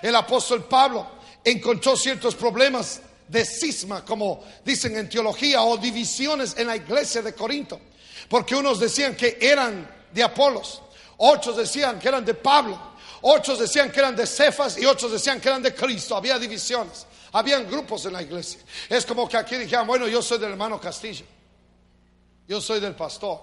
[0.00, 1.06] El apóstol Pablo
[1.44, 7.34] encontró ciertos problemas de cisma, como dicen en teología, o divisiones en la iglesia de
[7.34, 7.80] Corinto,
[8.28, 10.82] porque unos decían que eran de Apolos,
[11.16, 12.92] otros decían que eran de Pablo,
[13.22, 16.16] Otros decían que eran de Cefas y otros decían que eran de Cristo.
[16.16, 17.06] Había divisiones.
[17.32, 18.60] Habían grupos en la iglesia.
[18.88, 21.24] Es como que aquí dijeran, bueno, yo soy del hermano Castillo.
[22.48, 23.40] Yo soy del pastor.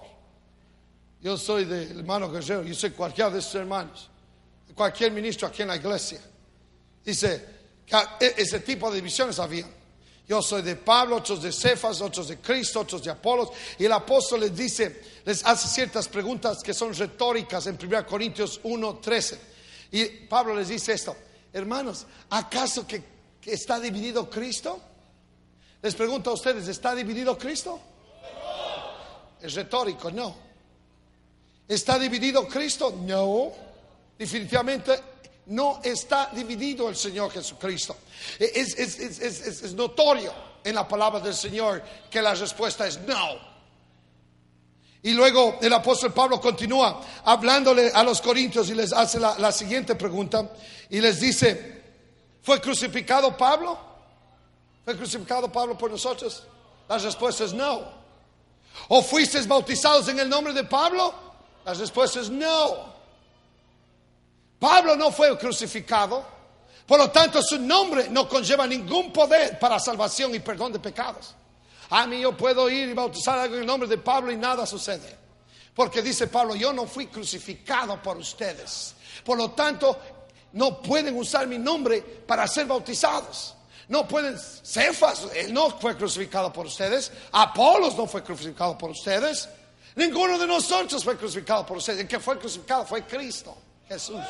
[1.22, 2.62] Yo soy del hermano Guerrero.
[2.62, 4.10] Yo soy cualquiera de sus hermanos.
[4.74, 6.20] Cualquier ministro aquí en la iglesia.
[7.02, 7.46] Dice,
[7.86, 9.66] que ese tipo de divisiones había.
[10.30, 13.48] Yo soy de Pablo, otros de Cefas, otros de Cristo, otros de Apolos.
[13.76, 18.60] Y el apóstol les dice, les hace ciertas preguntas que son retóricas en 1 Corintios
[18.62, 19.40] 1, 13.
[19.90, 21.16] Y Pablo les dice esto,
[21.52, 23.02] hermanos, ¿acaso que
[23.44, 24.80] está dividido Cristo?
[25.82, 27.80] Les pregunto a ustedes, ¿está dividido Cristo?
[29.42, 30.36] Es retórico, no.
[31.66, 32.96] ¿Está dividido Cristo?
[33.04, 33.50] No.
[34.16, 34.92] Definitivamente
[35.46, 37.96] no está dividido el Señor Jesucristo.
[38.38, 40.32] Es, es, notorio
[40.62, 43.50] en la palabra del Señor que la respuesta es no.
[45.02, 49.50] Y luego el apóstol Pablo continúa hablándole a los corintios y les hace la, la
[49.50, 50.50] siguiente pregunta
[50.90, 51.82] y les dice,
[52.42, 53.78] ¿fue crucificado Pablo?
[54.84, 56.42] ¿Fue crucificado Pablo por nosotros?
[56.88, 58.00] La respuesta es no.
[58.88, 61.14] ¿O fuisteis bautizados en el nombre de Pablo?
[61.64, 62.89] La respuesta es no.
[64.60, 66.24] Pablo no fue crucificado,
[66.86, 71.34] por lo tanto su nombre no conlleva ningún poder para salvación y perdón de pecados.
[71.88, 75.18] A mí yo puedo ir y bautizar en el nombre de Pablo y nada sucede.
[75.74, 78.94] Porque dice Pablo, yo no fui crucificado por ustedes.
[79.24, 79.98] Por lo tanto,
[80.52, 83.54] no pueden usar mi nombre para ser bautizados.
[83.88, 87.10] No pueden, Cefas, no fue crucificado por ustedes.
[87.32, 89.48] Apolos no fue crucificado por ustedes.
[89.96, 92.00] Ninguno de nosotros fue crucificado por ustedes.
[92.00, 93.56] El que fue crucificado fue Cristo,
[93.90, 94.22] Jesús.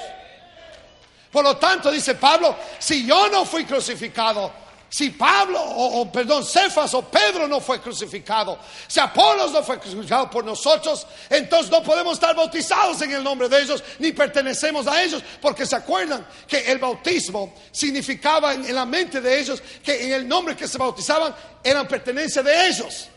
[1.30, 4.50] Por lo tanto, dice Pablo, si yo no fui crucificado,
[4.88, 8.58] si Pablo, o, perdón, Cefas o Pedro no fue crucificado,
[8.88, 13.50] si Apolos no fue crucificado por nosotros, entonces no podemos estar bautizados en el nombre
[13.50, 18.86] de ellos, ni pertenecemos a ellos, porque se acuerdan que el bautismo significaba en, la
[18.86, 23.08] mente de ellos que en el nombre que se bautizaban eran pertenencia de ellos.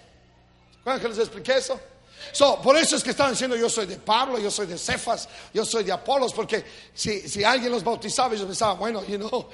[0.84, 1.80] ¿Cuándo que les expliqué eso?
[2.62, 5.66] Por eso es que estaban diciendo yo soy de Pablo, yo soy de Cefas, yo
[5.66, 6.64] soy de Apolos, porque
[6.94, 9.48] si, si alguien los bautizaba, ellos pensaban, bueno, you know,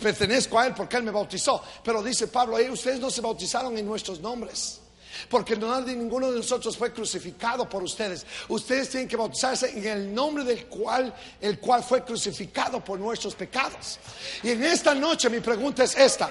[0.00, 1.62] pertenezco a Él porque Él me bautizó.
[1.82, 4.80] Pero dice Pablo, ustedes no se bautizaron en nuestros nombres.
[5.28, 8.26] Porque nadie, ninguno de nosotros fue crucificado por ustedes.
[8.48, 13.34] Ustedes tienen que bautizarse en el nombre del cual, el cual fue crucificado por nuestros
[13.34, 13.98] pecados.
[14.42, 16.30] Y en esta noche mi pregunta es esta.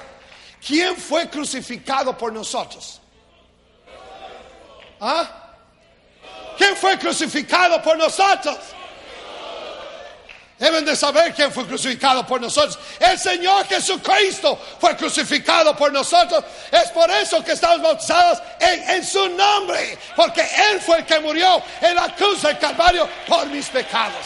[0.66, 3.02] ¿Quién fue crucificado por nosotros?
[5.00, 5.43] ¿Ah?
[6.64, 8.58] ¿Quién fue crucificado por nosotros?
[10.58, 12.80] Deben de saber quién fue crucificado por nosotros.
[13.02, 16.42] El Señor Jesucristo fue crucificado por nosotros.
[16.72, 19.98] Es por eso que estamos bautizados en, su nombre.
[20.16, 20.40] Porque
[20.72, 24.26] Él fue el que murió en la cruz del Calvario por mis pecados.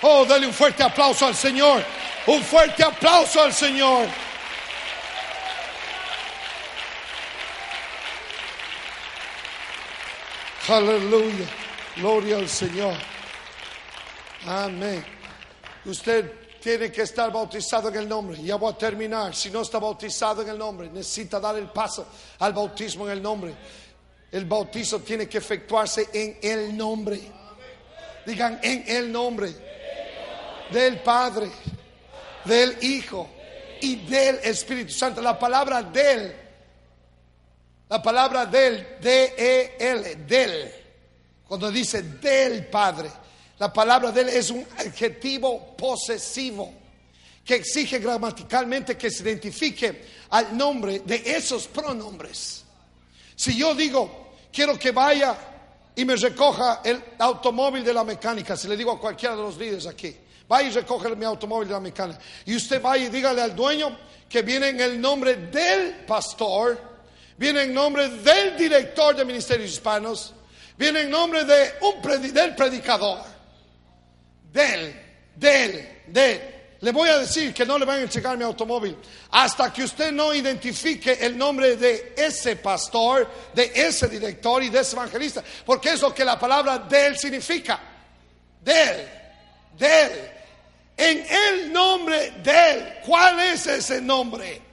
[0.00, 1.84] Oh, dale un fuerte aplauso al Señor.
[2.26, 4.06] Un fuerte aplauso al Señor.
[10.72, 11.46] Aleluya.
[11.96, 12.94] Gloria al Señor.
[14.46, 15.04] Amén.
[15.84, 18.42] Usted tiene que estar bautizado en el nombre.
[18.42, 19.34] Ya voy a terminar.
[19.34, 22.06] Si no está bautizado en el nombre, necesita dar el paso
[22.38, 23.54] al bautismo en el nombre.
[24.30, 27.20] El bautizo tiene que efectuarse en el nombre.
[28.24, 29.52] Digan en el nombre
[30.70, 31.50] del Padre,
[32.46, 33.28] del Hijo
[33.82, 35.20] y del Espíritu Santo.
[35.20, 36.34] La palabra del,
[37.92, 40.72] la palabra del, D-E-L, del,
[41.46, 43.10] cuando dice del Padre
[43.58, 46.72] la palabra de él es un adjetivo posesivo
[47.44, 52.64] que exige gramaticalmente que se identifique al nombre de esos pronombres.
[53.36, 55.36] Si yo digo, quiero que vaya
[55.94, 59.58] y me recoja el automóvil de la mecánica, si le digo a cualquiera de los
[59.58, 60.16] líderes aquí,
[60.48, 63.98] vaya y recoge mi automóvil de la mecánica, y usted vaya y dígale al dueño
[64.30, 66.91] que viene en el nombre del pastor,
[67.42, 70.32] viene en nombre del director de ministerios hispanos,
[70.78, 73.18] viene en nombre de un del predicador
[74.52, 74.94] del,
[75.34, 76.76] del, de.
[76.78, 78.96] Le voy a decir que no le van a entregar mi automóvil
[79.32, 84.78] hasta que usted no identifique el nombre de ese pastor, de ese director y de
[84.78, 87.80] ese evangelista, porque es lo que la palabra del significa.
[88.60, 89.08] Del,
[89.76, 90.30] del.
[90.96, 93.00] En el nombre del.
[93.04, 94.71] ¿Cuál es ese nombre?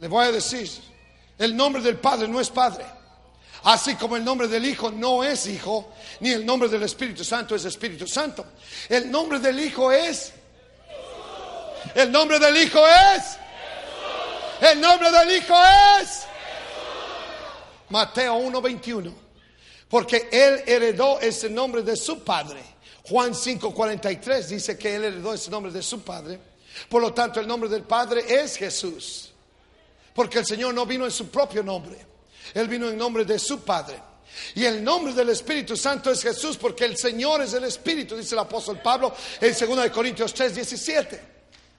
[0.00, 0.70] Le voy a decir,
[1.38, 2.84] el nombre del Padre no es Padre.
[3.64, 7.54] Así como el nombre del Hijo no es Hijo, ni el nombre del Espíritu Santo
[7.56, 8.46] es Espíritu Santo.
[8.88, 10.32] El nombre del Hijo es...
[11.94, 13.38] El nombre del Hijo es...
[14.60, 15.54] El nombre del Hijo
[16.00, 16.22] es...
[17.88, 19.12] Mateo 1:21.
[19.88, 22.62] Porque él heredó ese nombre de su padre.
[23.08, 26.38] Juan 5:43 dice que él heredó ese nombre de su padre.
[26.88, 29.32] Por lo tanto, el nombre del Padre es Jesús.
[30.18, 31.96] Porque el Señor no vino en su propio nombre.
[32.52, 34.02] Él vino en nombre de su Padre.
[34.56, 38.34] Y el nombre del Espíritu Santo es Jesús porque el Señor es el Espíritu, dice
[38.34, 41.20] el apóstol Pablo en 2 Corintios 3, 17.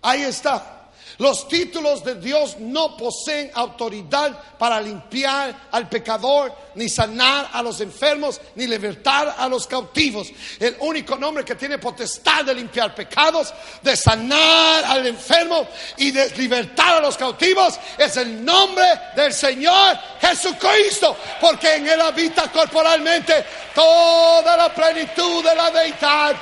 [0.04, 0.79] Ahí está.
[1.20, 7.82] Los títulos de Dios no poseen autoridad para limpiar al pecador, ni sanar a los
[7.82, 10.30] enfermos, ni libertar a los cautivos.
[10.58, 15.68] El único nombre que tiene potestad de limpiar pecados, de sanar al enfermo
[15.98, 22.00] y de libertar a los cautivos es el nombre del Señor Jesucristo, porque en Él
[22.00, 23.46] habita corporalmente
[23.76, 26.38] toda la plenitud de la deidad.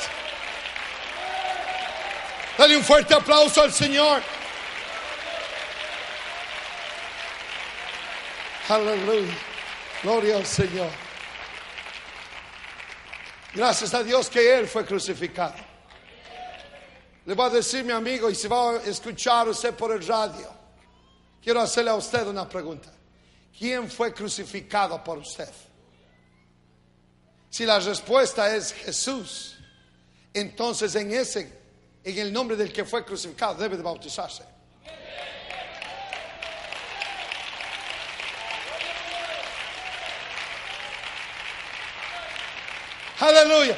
[2.59, 4.36] Dale un fuerte aplauso al Señor.
[8.69, 9.33] Aleluya.
[10.03, 10.89] Gloria al Señor.
[13.53, 15.55] Gracias a Dios que Él fue crucificado.
[17.25, 20.49] Le voy a decir mi amigo y si va a escuchar usted por el radio,
[21.41, 22.91] quiero hacerle a usted una pregunta.
[23.57, 25.49] ¿Quién fue crucificado por usted?
[27.49, 29.57] Si la respuesta es Jesús,
[30.33, 31.51] entonces en ese,
[32.03, 34.56] en el nombre del que fue crucificado, debe de bautizarse.
[43.19, 43.77] Aleluya.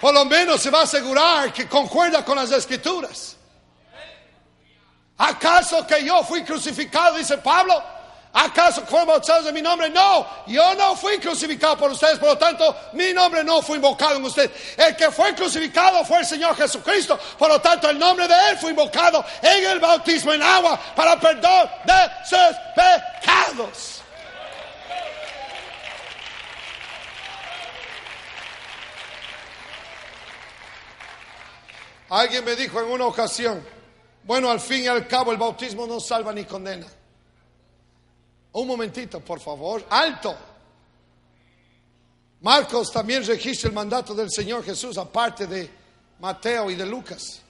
[0.00, 3.36] Por lo menos se va a asegurar que concuerda con las escrituras.
[5.18, 7.82] ¿Acaso que yo fui crucificado, dice Pablo?
[8.34, 9.88] ¿Acaso fueron bautizados en mi nombre?
[9.88, 14.16] No, yo no fui crucificado por ustedes, por lo tanto, mi nombre no fue invocado
[14.16, 14.50] en ustedes.
[14.76, 18.58] El que fue crucificado fue el Señor Jesucristo, por lo tanto, el nombre de Él
[18.58, 23.95] fue invocado en el bautismo en agua para perdón de sus pecados.
[32.08, 33.62] Alguien me dijo en una ocasión,
[34.24, 36.86] bueno, al fin y al cabo el bautismo no salva ni condena.
[38.52, 40.36] Un momentito, por favor, alto.
[42.40, 45.70] Marcos también registra el mandato del Señor Jesús, aparte de
[46.20, 47.40] Mateo y de Lucas.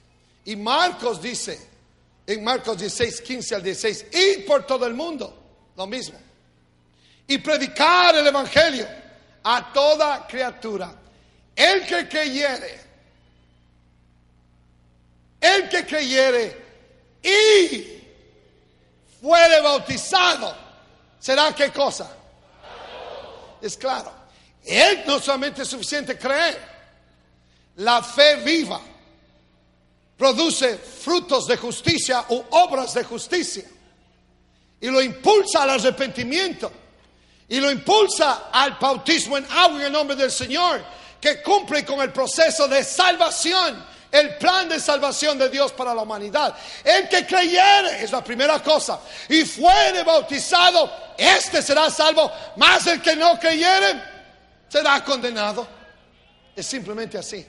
[0.44, 1.58] Y Marcos dice,
[2.26, 5.34] en Marcos 16, 15 al 16, ir por todo el mundo,
[5.76, 6.18] lo mismo.
[7.26, 8.86] Y predicar el Evangelio
[9.42, 10.92] a toda criatura.
[11.54, 12.85] El que creyere
[15.40, 16.64] el que creyere
[17.22, 18.02] y
[19.20, 20.54] fuere bautizado,
[21.18, 22.10] ¿será qué cosa?
[23.60, 24.12] Es claro.
[24.64, 26.60] Él no solamente es suficiente creer,
[27.76, 28.80] la fe viva
[30.16, 33.64] produce frutos de justicia u obras de justicia
[34.80, 36.72] y lo impulsa al arrepentimiento
[37.48, 40.82] y lo impulsa al bautismo en agua en el nombre del Señor
[41.20, 46.02] que cumple con el proceso de salvación el plan de salvación de Dios para la
[46.02, 46.56] humanidad.
[46.84, 53.02] El que creyere es la primera cosa y fuere bautizado, este será salvo, más el
[53.02, 54.02] que no creyere
[54.68, 55.66] será condenado.
[56.54, 57.44] Es simplemente así.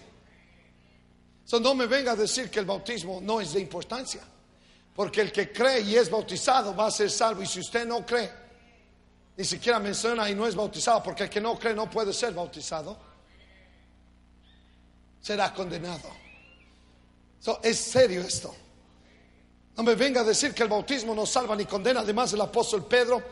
[1.45, 4.21] So, no me venga a decir que el bautismo no es de importancia,
[4.93, 7.41] porque el que cree y es bautizado va a ser salvo.
[7.41, 8.29] Y si usted no cree,
[9.37, 12.33] ni siquiera menciona y no es bautizado, porque el que no cree no puede ser
[12.33, 12.97] bautizado,
[15.21, 16.26] será condenado
[17.63, 18.53] es serio esto.
[19.75, 21.99] No me venga a decir que el bautismo no salva ni condena.
[21.99, 23.23] Además, el apóstol Pedro,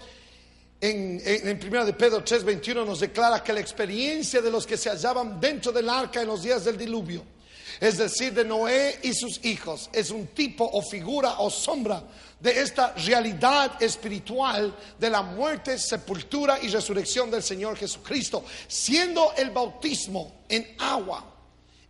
[0.79, 4.89] en, en, primera de Pedro 3:21, nos declara que la experiencia de los que se
[4.89, 7.23] hallaban dentro del arca en los días del diluvio,
[7.79, 12.03] es decir, de Noé y sus hijos, es un tipo o figura o sombra
[12.39, 19.49] de esta realidad espiritual de la muerte, sepultura y resurrección del Señor Jesucristo, siendo el
[19.49, 21.34] bautismo en agua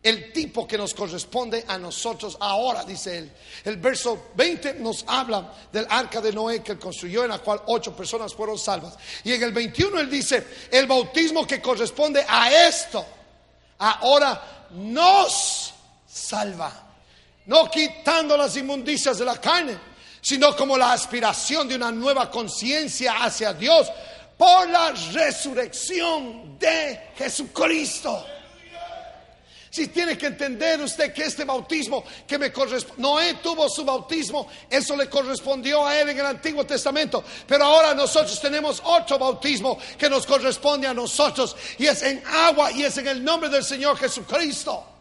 [0.06, 3.32] el tipo que nos corresponde a nosotros ahora, dice él.
[3.64, 7.64] El verso 20 nos habla del arca de Noé que él construyó, en la cual
[7.66, 8.96] ocho personas fueron salvas.
[9.24, 13.04] Y en el 21 él dice, el bautismo que corresponde a esto,
[13.80, 15.74] ahora nos
[16.08, 16.72] salva.
[17.48, 19.76] No quitando las inmundicias de la carne,
[20.22, 23.92] sino como la aspiración de una nueva conciencia hacia Dios
[24.38, 28.35] por la resurrección de Jesucristo.
[29.76, 34.48] Si tiene que entender usted que este bautismo que me corresponde, Noé tuvo su bautismo,
[34.70, 39.78] eso le correspondió a él en el Antiguo Testamento, pero ahora nosotros tenemos otro bautismo
[39.98, 43.66] que nos corresponde a nosotros y es en agua y es en el nombre del
[43.66, 44.95] Señor Jesucristo.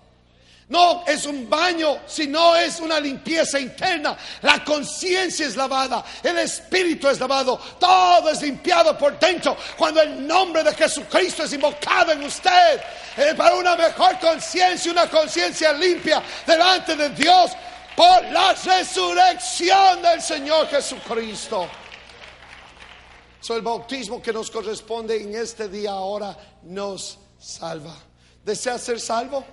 [0.68, 4.16] No es un baño, sino es una limpieza interna.
[4.40, 9.56] La conciencia es lavada, el espíritu es lavado, todo es limpiado por dentro.
[9.76, 12.80] Cuando el nombre de Jesucristo es invocado en usted,
[13.16, 17.50] eh, para una mejor conciencia, una conciencia limpia delante de Dios,
[17.94, 21.68] por la resurrección del Señor Jesucristo.
[23.40, 27.94] So, el bautismo que nos corresponde en este día ahora nos salva.
[28.42, 29.44] ¿Desea ser salvo?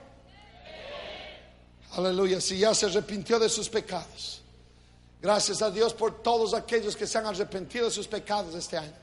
[1.94, 4.42] Aleluya, si ya se arrepintió de sus pecados.
[5.22, 9.01] Gracias a Dios por todos aquellos que se han arrepentido de sus pecados este año.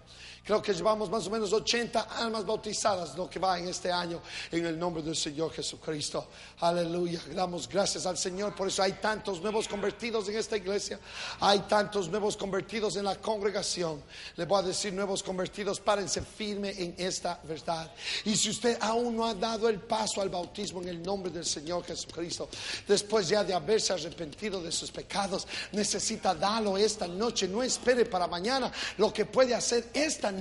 [0.48, 4.22] Creo que llevamos más o menos 80 almas bautizadas lo que va en este año
[4.50, 6.26] en el nombre del Señor Jesucristo.
[6.60, 7.20] Aleluya.
[7.34, 8.54] Damos gracias al Señor.
[8.54, 10.98] Por eso hay tantos nuevos convertidos en esta iglesia.
[11.40, 14.02] Hay tantos nuevos convertidos en la congregación.
[14.36, 17.92] Le voy a decir nuevos convertidos, párense firme en esta verdad.
[18.24, 21.44] Y si usted aún no ha dado el paso al bautismo en el nombre del
[21.44, 22.48] Señor Jesucristo,
[22.86, 27.46] después ya de haberse arrepentido de sus pecados, necesita darlo esta noche.
[27.46, 28.72] No espere para mañana.
[28.96, 30.37] Lo que puede hacer esta noche.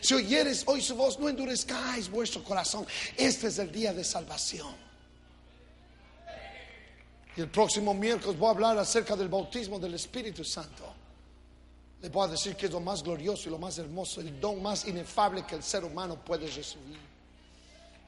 [0.00, 2.86] Si oyeres hoy su voz, no endurezcáis vuestro corazón.
[3.16, 4.74] Este es el día de salvación.
[7.36, 10.94] Y el próximo miércoles voy a hablar acerca del bautismo del Espíritu Santo.
[12.02, 14.60] Le voy a decir que es lo más glorioso y lo más hermoso, el don
[14.60, 17.11] más inefable que el ser humano puede recibir.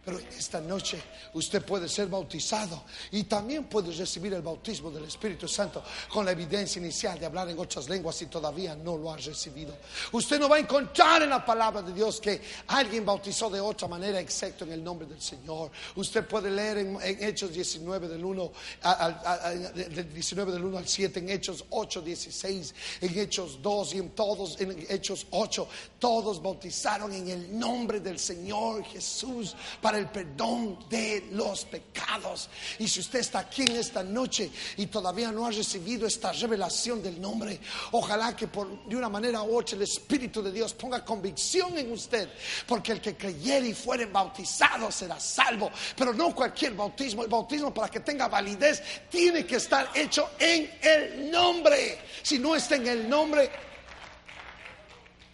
[0.05, 1.03] Pero esta noche
[1.33, 5.83] usted puede ser bautizado y también puede recibir el bautismo del Espíritu Santo
[6.13, 9.75] con la evidencia inicial de hablar en otras lenguas si todavía no lo ha recibido.
[10.13, 13.89] Usted no va a encontrar en la palabra de Dios que alguien bautizó de otra
[13.89, 15.71] manera excepto en el nombre del Señor.
[15.97, 18.53] Usted puede leer en, Hechos 19 del 1
[18.83, 19.73] al,
[20.13, 24.61] 19 del 1 al 7, en Hechos 8, 16, en Hechos 2 y en todos,
[24.61, 31.29] en Hechos 8, todos bautizaron en el nombre del Señor Jesús para el perdón de
[31.33, 32.49] los pecados.
[32.79, 37.03] Y si usted está aquí en esta noche y todavía no ha recibido esta revelación
[37.03, 37.61] del nombre,
[37.93, 41.93] ojalá que por, de una manera u otra el Espíritu de Dios ponga convicción en
[41.93, 42.29] usted,
[42.67, 47.73] porque el que creyere y fuere bautizado será salvo, pero no cualquier bautismo, el bautismo
[47.73, 51.99] para que tenga validez tiene que estar hecho en el nombre.
[52.23, 53.51] Si no está en el nombre,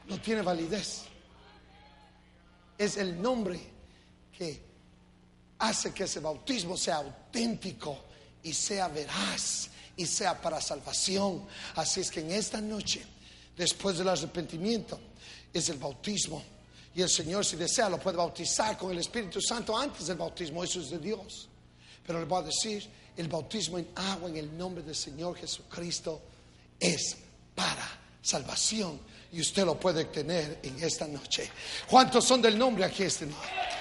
[0.06, 1.02] no tiene validez.
[2.76, 3.69] Es el nombre
[5.58, 7.98] hace que ese bautismo sea auténtico
[8.42, 11.46] y sea veraz y sea para salvación.
[11.76, 13.04] Así es que en esta noche,
[13.56, 14.98] después del arrepentimiento,
[15.52, 16.42] es el bautismo.
[16.94, 20.64] Y el Señor, si desea, lo puede bautizar con el Espíritu Santo antes del bautismo.
[20.64, 21.48] Eso es de Dios.
[22.06, 26.20] Pero le voy a decir, el bautismo en agua en el nombre del Señor Jesucristo
[26.78, 27.16] es
[27.54, 27.86] para
[28.22, 28.98] salvación.
[29.32, 31.48] Y usted lo puede tener en esta noche.
[31.88, 33.79] ¿Cuántos son del nombre aquí este noche?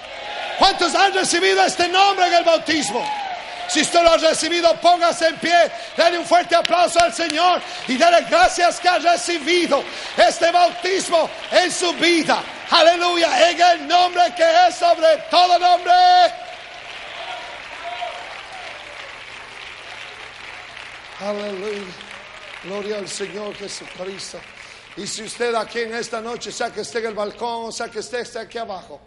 [0.60, 3.02] ¿Cuántos han recibido este nombre en el bautismo?
[3.70, 7.96] Si usted lo ha recibido, póngase en pie, dale un fuerte aplauso al Señor y
[7.96, 9.82] dale gracias que ha recibido
[10.18, 12.42] este bautismo en su vida.
[12.68, 15.92] Aleluya, en el nombre que es sobre todo nombre.
[21.20, 21.82] Aleluya,
[22.64, 24.38] gloria al Señor Jesucristo.
[24.98, 28.00] Y si usted aquí en esta noche, sea que esté en el balcón, sea que
[28.00, 29.00] esté, esté aquí abajo,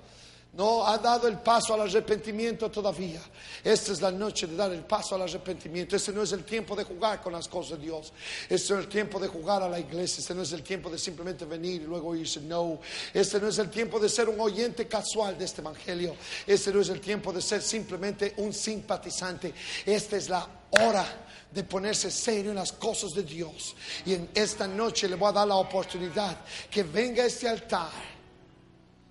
[0.54, 3.22] no ha dado el paso al arrepentimiento todavía.
[3.64, 5.96] Esta es la noche de dar el paso al arrepentimiento.
[5.96, 8.14] Este no es el tiempo de jugar con las cosas de Dios.
[8.48, 10.22] Este no es el tiempo de jugar a la iglesia.
[10.22, 12.40] Este no es el tiempo de simplemente venir y luego irse.
[12.42, 12.80] No.
[13.14, 16.16] Este no es el tiempo de ser un oyente casual de este evangelio.
[16.46, 19.54] Este no es el tiempo de ser simplemente un simpatizante.
[19.84, 21.06] Esta es la hora
[21.50, 23.76] de ponerse serio en las cosas de Dios.
[24.06, 26.38] Y en esta noche le voy a dar la oportunidad
[26.70, 28.13] que venga a este altar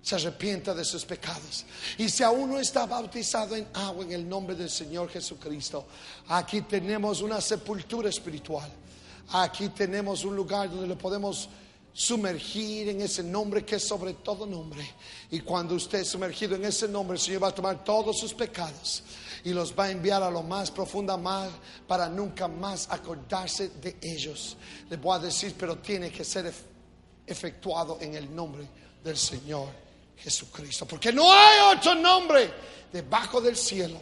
[0.03, 1.65] se arrepienta de sus pecados.
[1.97, 5.85] Y si aún no está bautizado en agua en el nombre del Señor Jesucristo,
[6.27, 8.69] aquí tenemos una sepultura espiritual.
[9.29, 11.47] Aquí tenemos un lugar donde le podemos
[11.93, 14.85] sumergir en ese nombre que es sobre todo nombre.
[15.31, 18.33] Y cuando usted es sumergido en ese nombre, el Señor va a tomar todos sus
[18.33, 19.03] pecados
[19.45, 21.49] y los va a enviar a lo más profunda mar
[21.87, 24.57] para nunca más acordarse de ellos.
[24.89, 26.53] Le voy a decir, pero tiene que ser
[27.25, 28.67] efectuado en el nombre
[29.01, 29.82] del Señor
[30.17, 30.85] Jesucristo.
[30.85, 32.51] Porque no hay otro nombre
[32.91, 33.99] debajo del cielo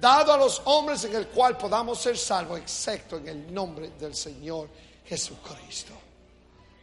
[0.00, 4.14] dado a los hombres en el cual podamos ser salvos, excepto en el nombre del
[4.14, 4.68] Señor
[5.04, 5.92] Jesucristo.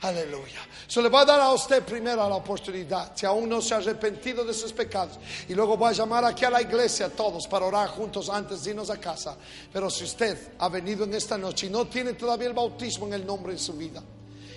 [0.02, 0.68] Aleluya.
[0.88, 3.78] Se le va a dar a usted primero la oportunidad, si aún no se ha
[3.78, 5.20] arrepentido de sus pecados.
[5.48, 8.64] Y luego voy a llamar aquí a la iglesia a todos para orar juntos antes
[8.64, 9.38] de irnos a casa.
[9.72, 13.14] Pero si usted ha venido en esta noche y no tiene todavía el bautismo en
[13.14, 14.02] el nombre en su vida,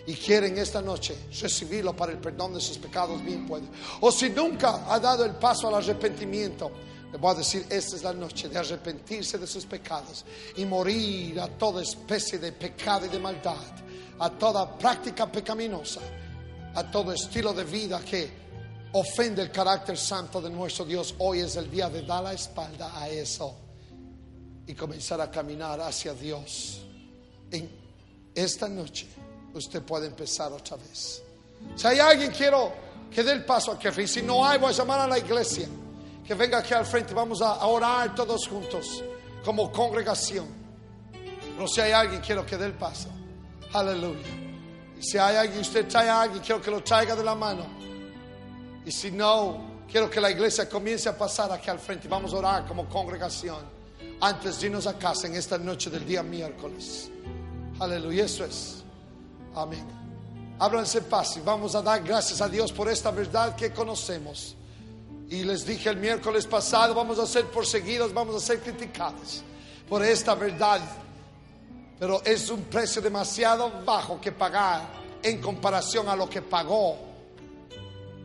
[0.07, 3.64] y quieren esta noche recibirlo para el perdón de sus pecados, bien puede.
[4.00, 6.70] O si nunca ha dado el paso al arrepentimiento,
[7.14, 10.24] Le voy a decir, esta es la noche de arrepentirse de sus pecados
[10.57, 13.55] y morir a toda especie de pecado y de maldad,
[14.18, 16.00] a toda práctica pecaminosa,
[16.74, 18.28] a todo estilo de vida que
[18.94, 21.14] ofende el carácter santo de nuestro Dios.
[21.18, 23.55] Hoy es el día de dar la espalda a eso
[24.66, 26.80] y comenzar a caminar hacia Dios.
[27.48, 27.70] En
[28.34, 29.07] esta noche
[29.55, 31.22] usted puede empezar otra vez.
[31.76, 32.72] Si hay alguien quiero
[33.11, 35.68] que dé el paso aquí, y si no hay, voy a llamar a la iglesia
[36.26, 37.14] que venga aquí al frente.
[37.14, 39.02] Vamos a orar todos juntos
[39.44, 40.46] como congregación.
[41.12, 43.09] Pero si hay alguien, quiero que dé el paso.
[43.72, 44.26] Aleluya.
[44.98, 47.66] Y si hay alguien, usted trae a alguien, quiero que lo traiga de la mano.
[48.84, 52.09] Y si no, quiero que la iglesia comience a pasar aquí al frente.
[52.09, 53.59] Vamos a orar como congregación
[54.20, 57.11] antes de irnos a casa en esta noche del día miércoles.
[57.78, 58.84] Aleluya, eso es.
[59.55, 59.86] Amén.
[60.59, 64.57] Ábranse paz vamos a dar gracias a Dios por esta verdad que conocemos.
[65.28, 69.42] Y les dije el miércoles pasado, vamos a ser perseguidos, vamos a ser criticados
[69.88, 70.80] por esta verdad.
[71.98, 74.82] Pero es un precio demasiado bajo que pagar
[75.22, 76.98] en comparación a lo que pagó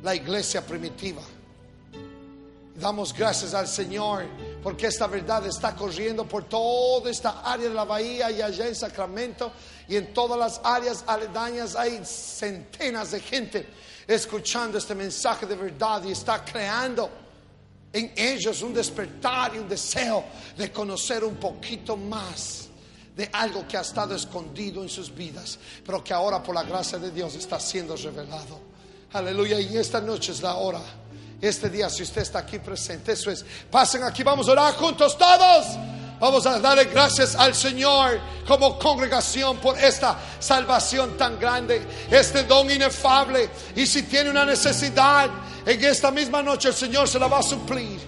[0.03, 1.21] la iglesia primitiva.
[2.79, 4.25] Damos gracias al Señor
[4.63, 8.75] porque esta verdad está corriendo por toda esta área de la bahía y allá en
[8.75, 9.51] Sacramento
[9.87, 13.67] y en todas las áreas aledañas hay centenas de gente
[14.07, 17.09] escuchando este mensaje de verdad y está creando
[17.91, 20.23] en ellos un despertar y un deseo
[20.55, 22.69] de conocer un poquito más
[23.15, 26.97] de algo que ha estado escondido en sus vidas, pero que ahora por la gracia
[26.97, 28.59] de Dios está siendo revelado.
[29.11, 30.79] Aleluya, y esta noche es la hora.
[31.41, 33.45] Este día, si usted está aquí presente, eso es.
[33.71, 35.65] Pasen aquí, vamos a orar juntos todos.
[36.19, 41.81] Vamos a darle gracias al Señor como congregación por esta salvación tan grande,
[42.11, 43.49] este don inefable.
[43.73, 45.29] Y si tiene una necesidad,
[45.65, 47.99] en esta misma noche el Señor se la va a suplir.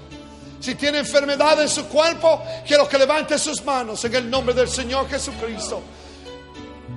[0.59, 4.67] Si tiene enfermedad en su cuerpo, quiero que levante sus manos en el nombre del
[4.67, 5.82] Señor Jesucristo.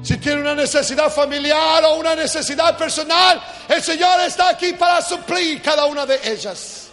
[0.05, 5.63] Si tiene una necesidad familiar o una necesidad personal, el Señor está aquí para suplir
[5.63, 6.89] cada una de ellas.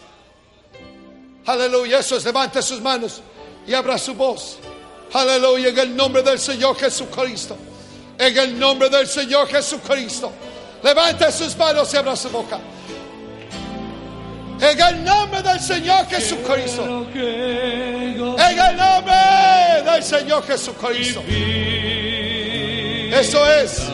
[1.46, 3.22] Aleluya, eso es, levante sus manos
[3.68, 4.60] y abra su voz.
[5.12, 7.58] Aleluya, en el nombre del Señor Jesucristo.
[8.18, 10.32] En el nombre del Señor Jesucristo.
[10.82, 12.60] Levante sus manos y abra su boca.
[14.62, 16.86] En el nombre del Señor Jesucristo.
[17.14, 21.22] En el nombre del Señor Jesucristo.
[23.12, 23.88] Eso es.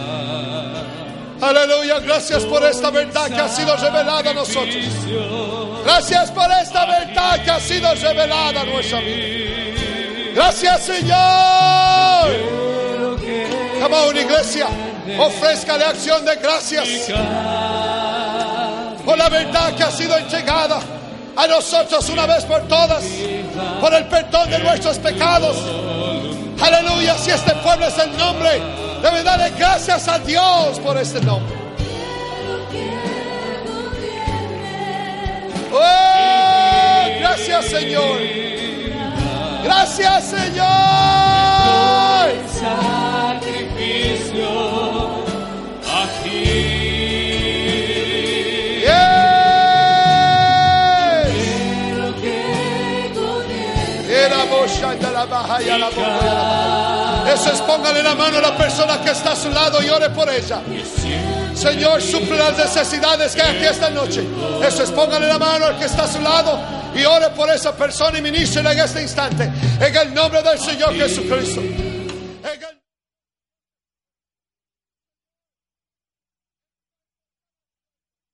[1.41, 4.86] Aleluya, gracias por esta verdad que ha sido revelada a nosotros.
[5.84, 9.55] Gracias por esta verdad que ha sido revelada a nuestra vida.
[10.36, 12.28] Gracias, Señor.
[13.82, 14.68] Como una iglesia,
[15.20, 16.88] ofrezca la acción de gracias
[19.05, 20.80] por la verdad que ha sido entregada
[21.36, 23.03] a nosotros una vez por todas,
[23.80, 25.57] por el perdón de nuestros pecados.
[26.59, 28.61] Aleluya, si este pueblo es el nombre
[29.01, 31.55] Debe darle gracias a Dios por este nombre.
[35.71, 38.19] Oh, gracias Señor.
[39.63, 40.67] Gracias Señor.
[42.59, 43.67] Sacrificio
[46.03, 46.77] aquí.
[57.34, 60.09] Eso es, póngale la mano a la persona que está a su lado y ore
[60.09, 60.61] por ella.
[61.53, 64.23] Señor, suple las necesidades que hay aquí esta noche.
[64.65, 66.59] Eso es, póngale la mano al que está a su lado
[66.95, 69.51] y ore por esa persona y ministre en este instante.
[69.80, 71.86] En el nombre del Señor Jesucristo.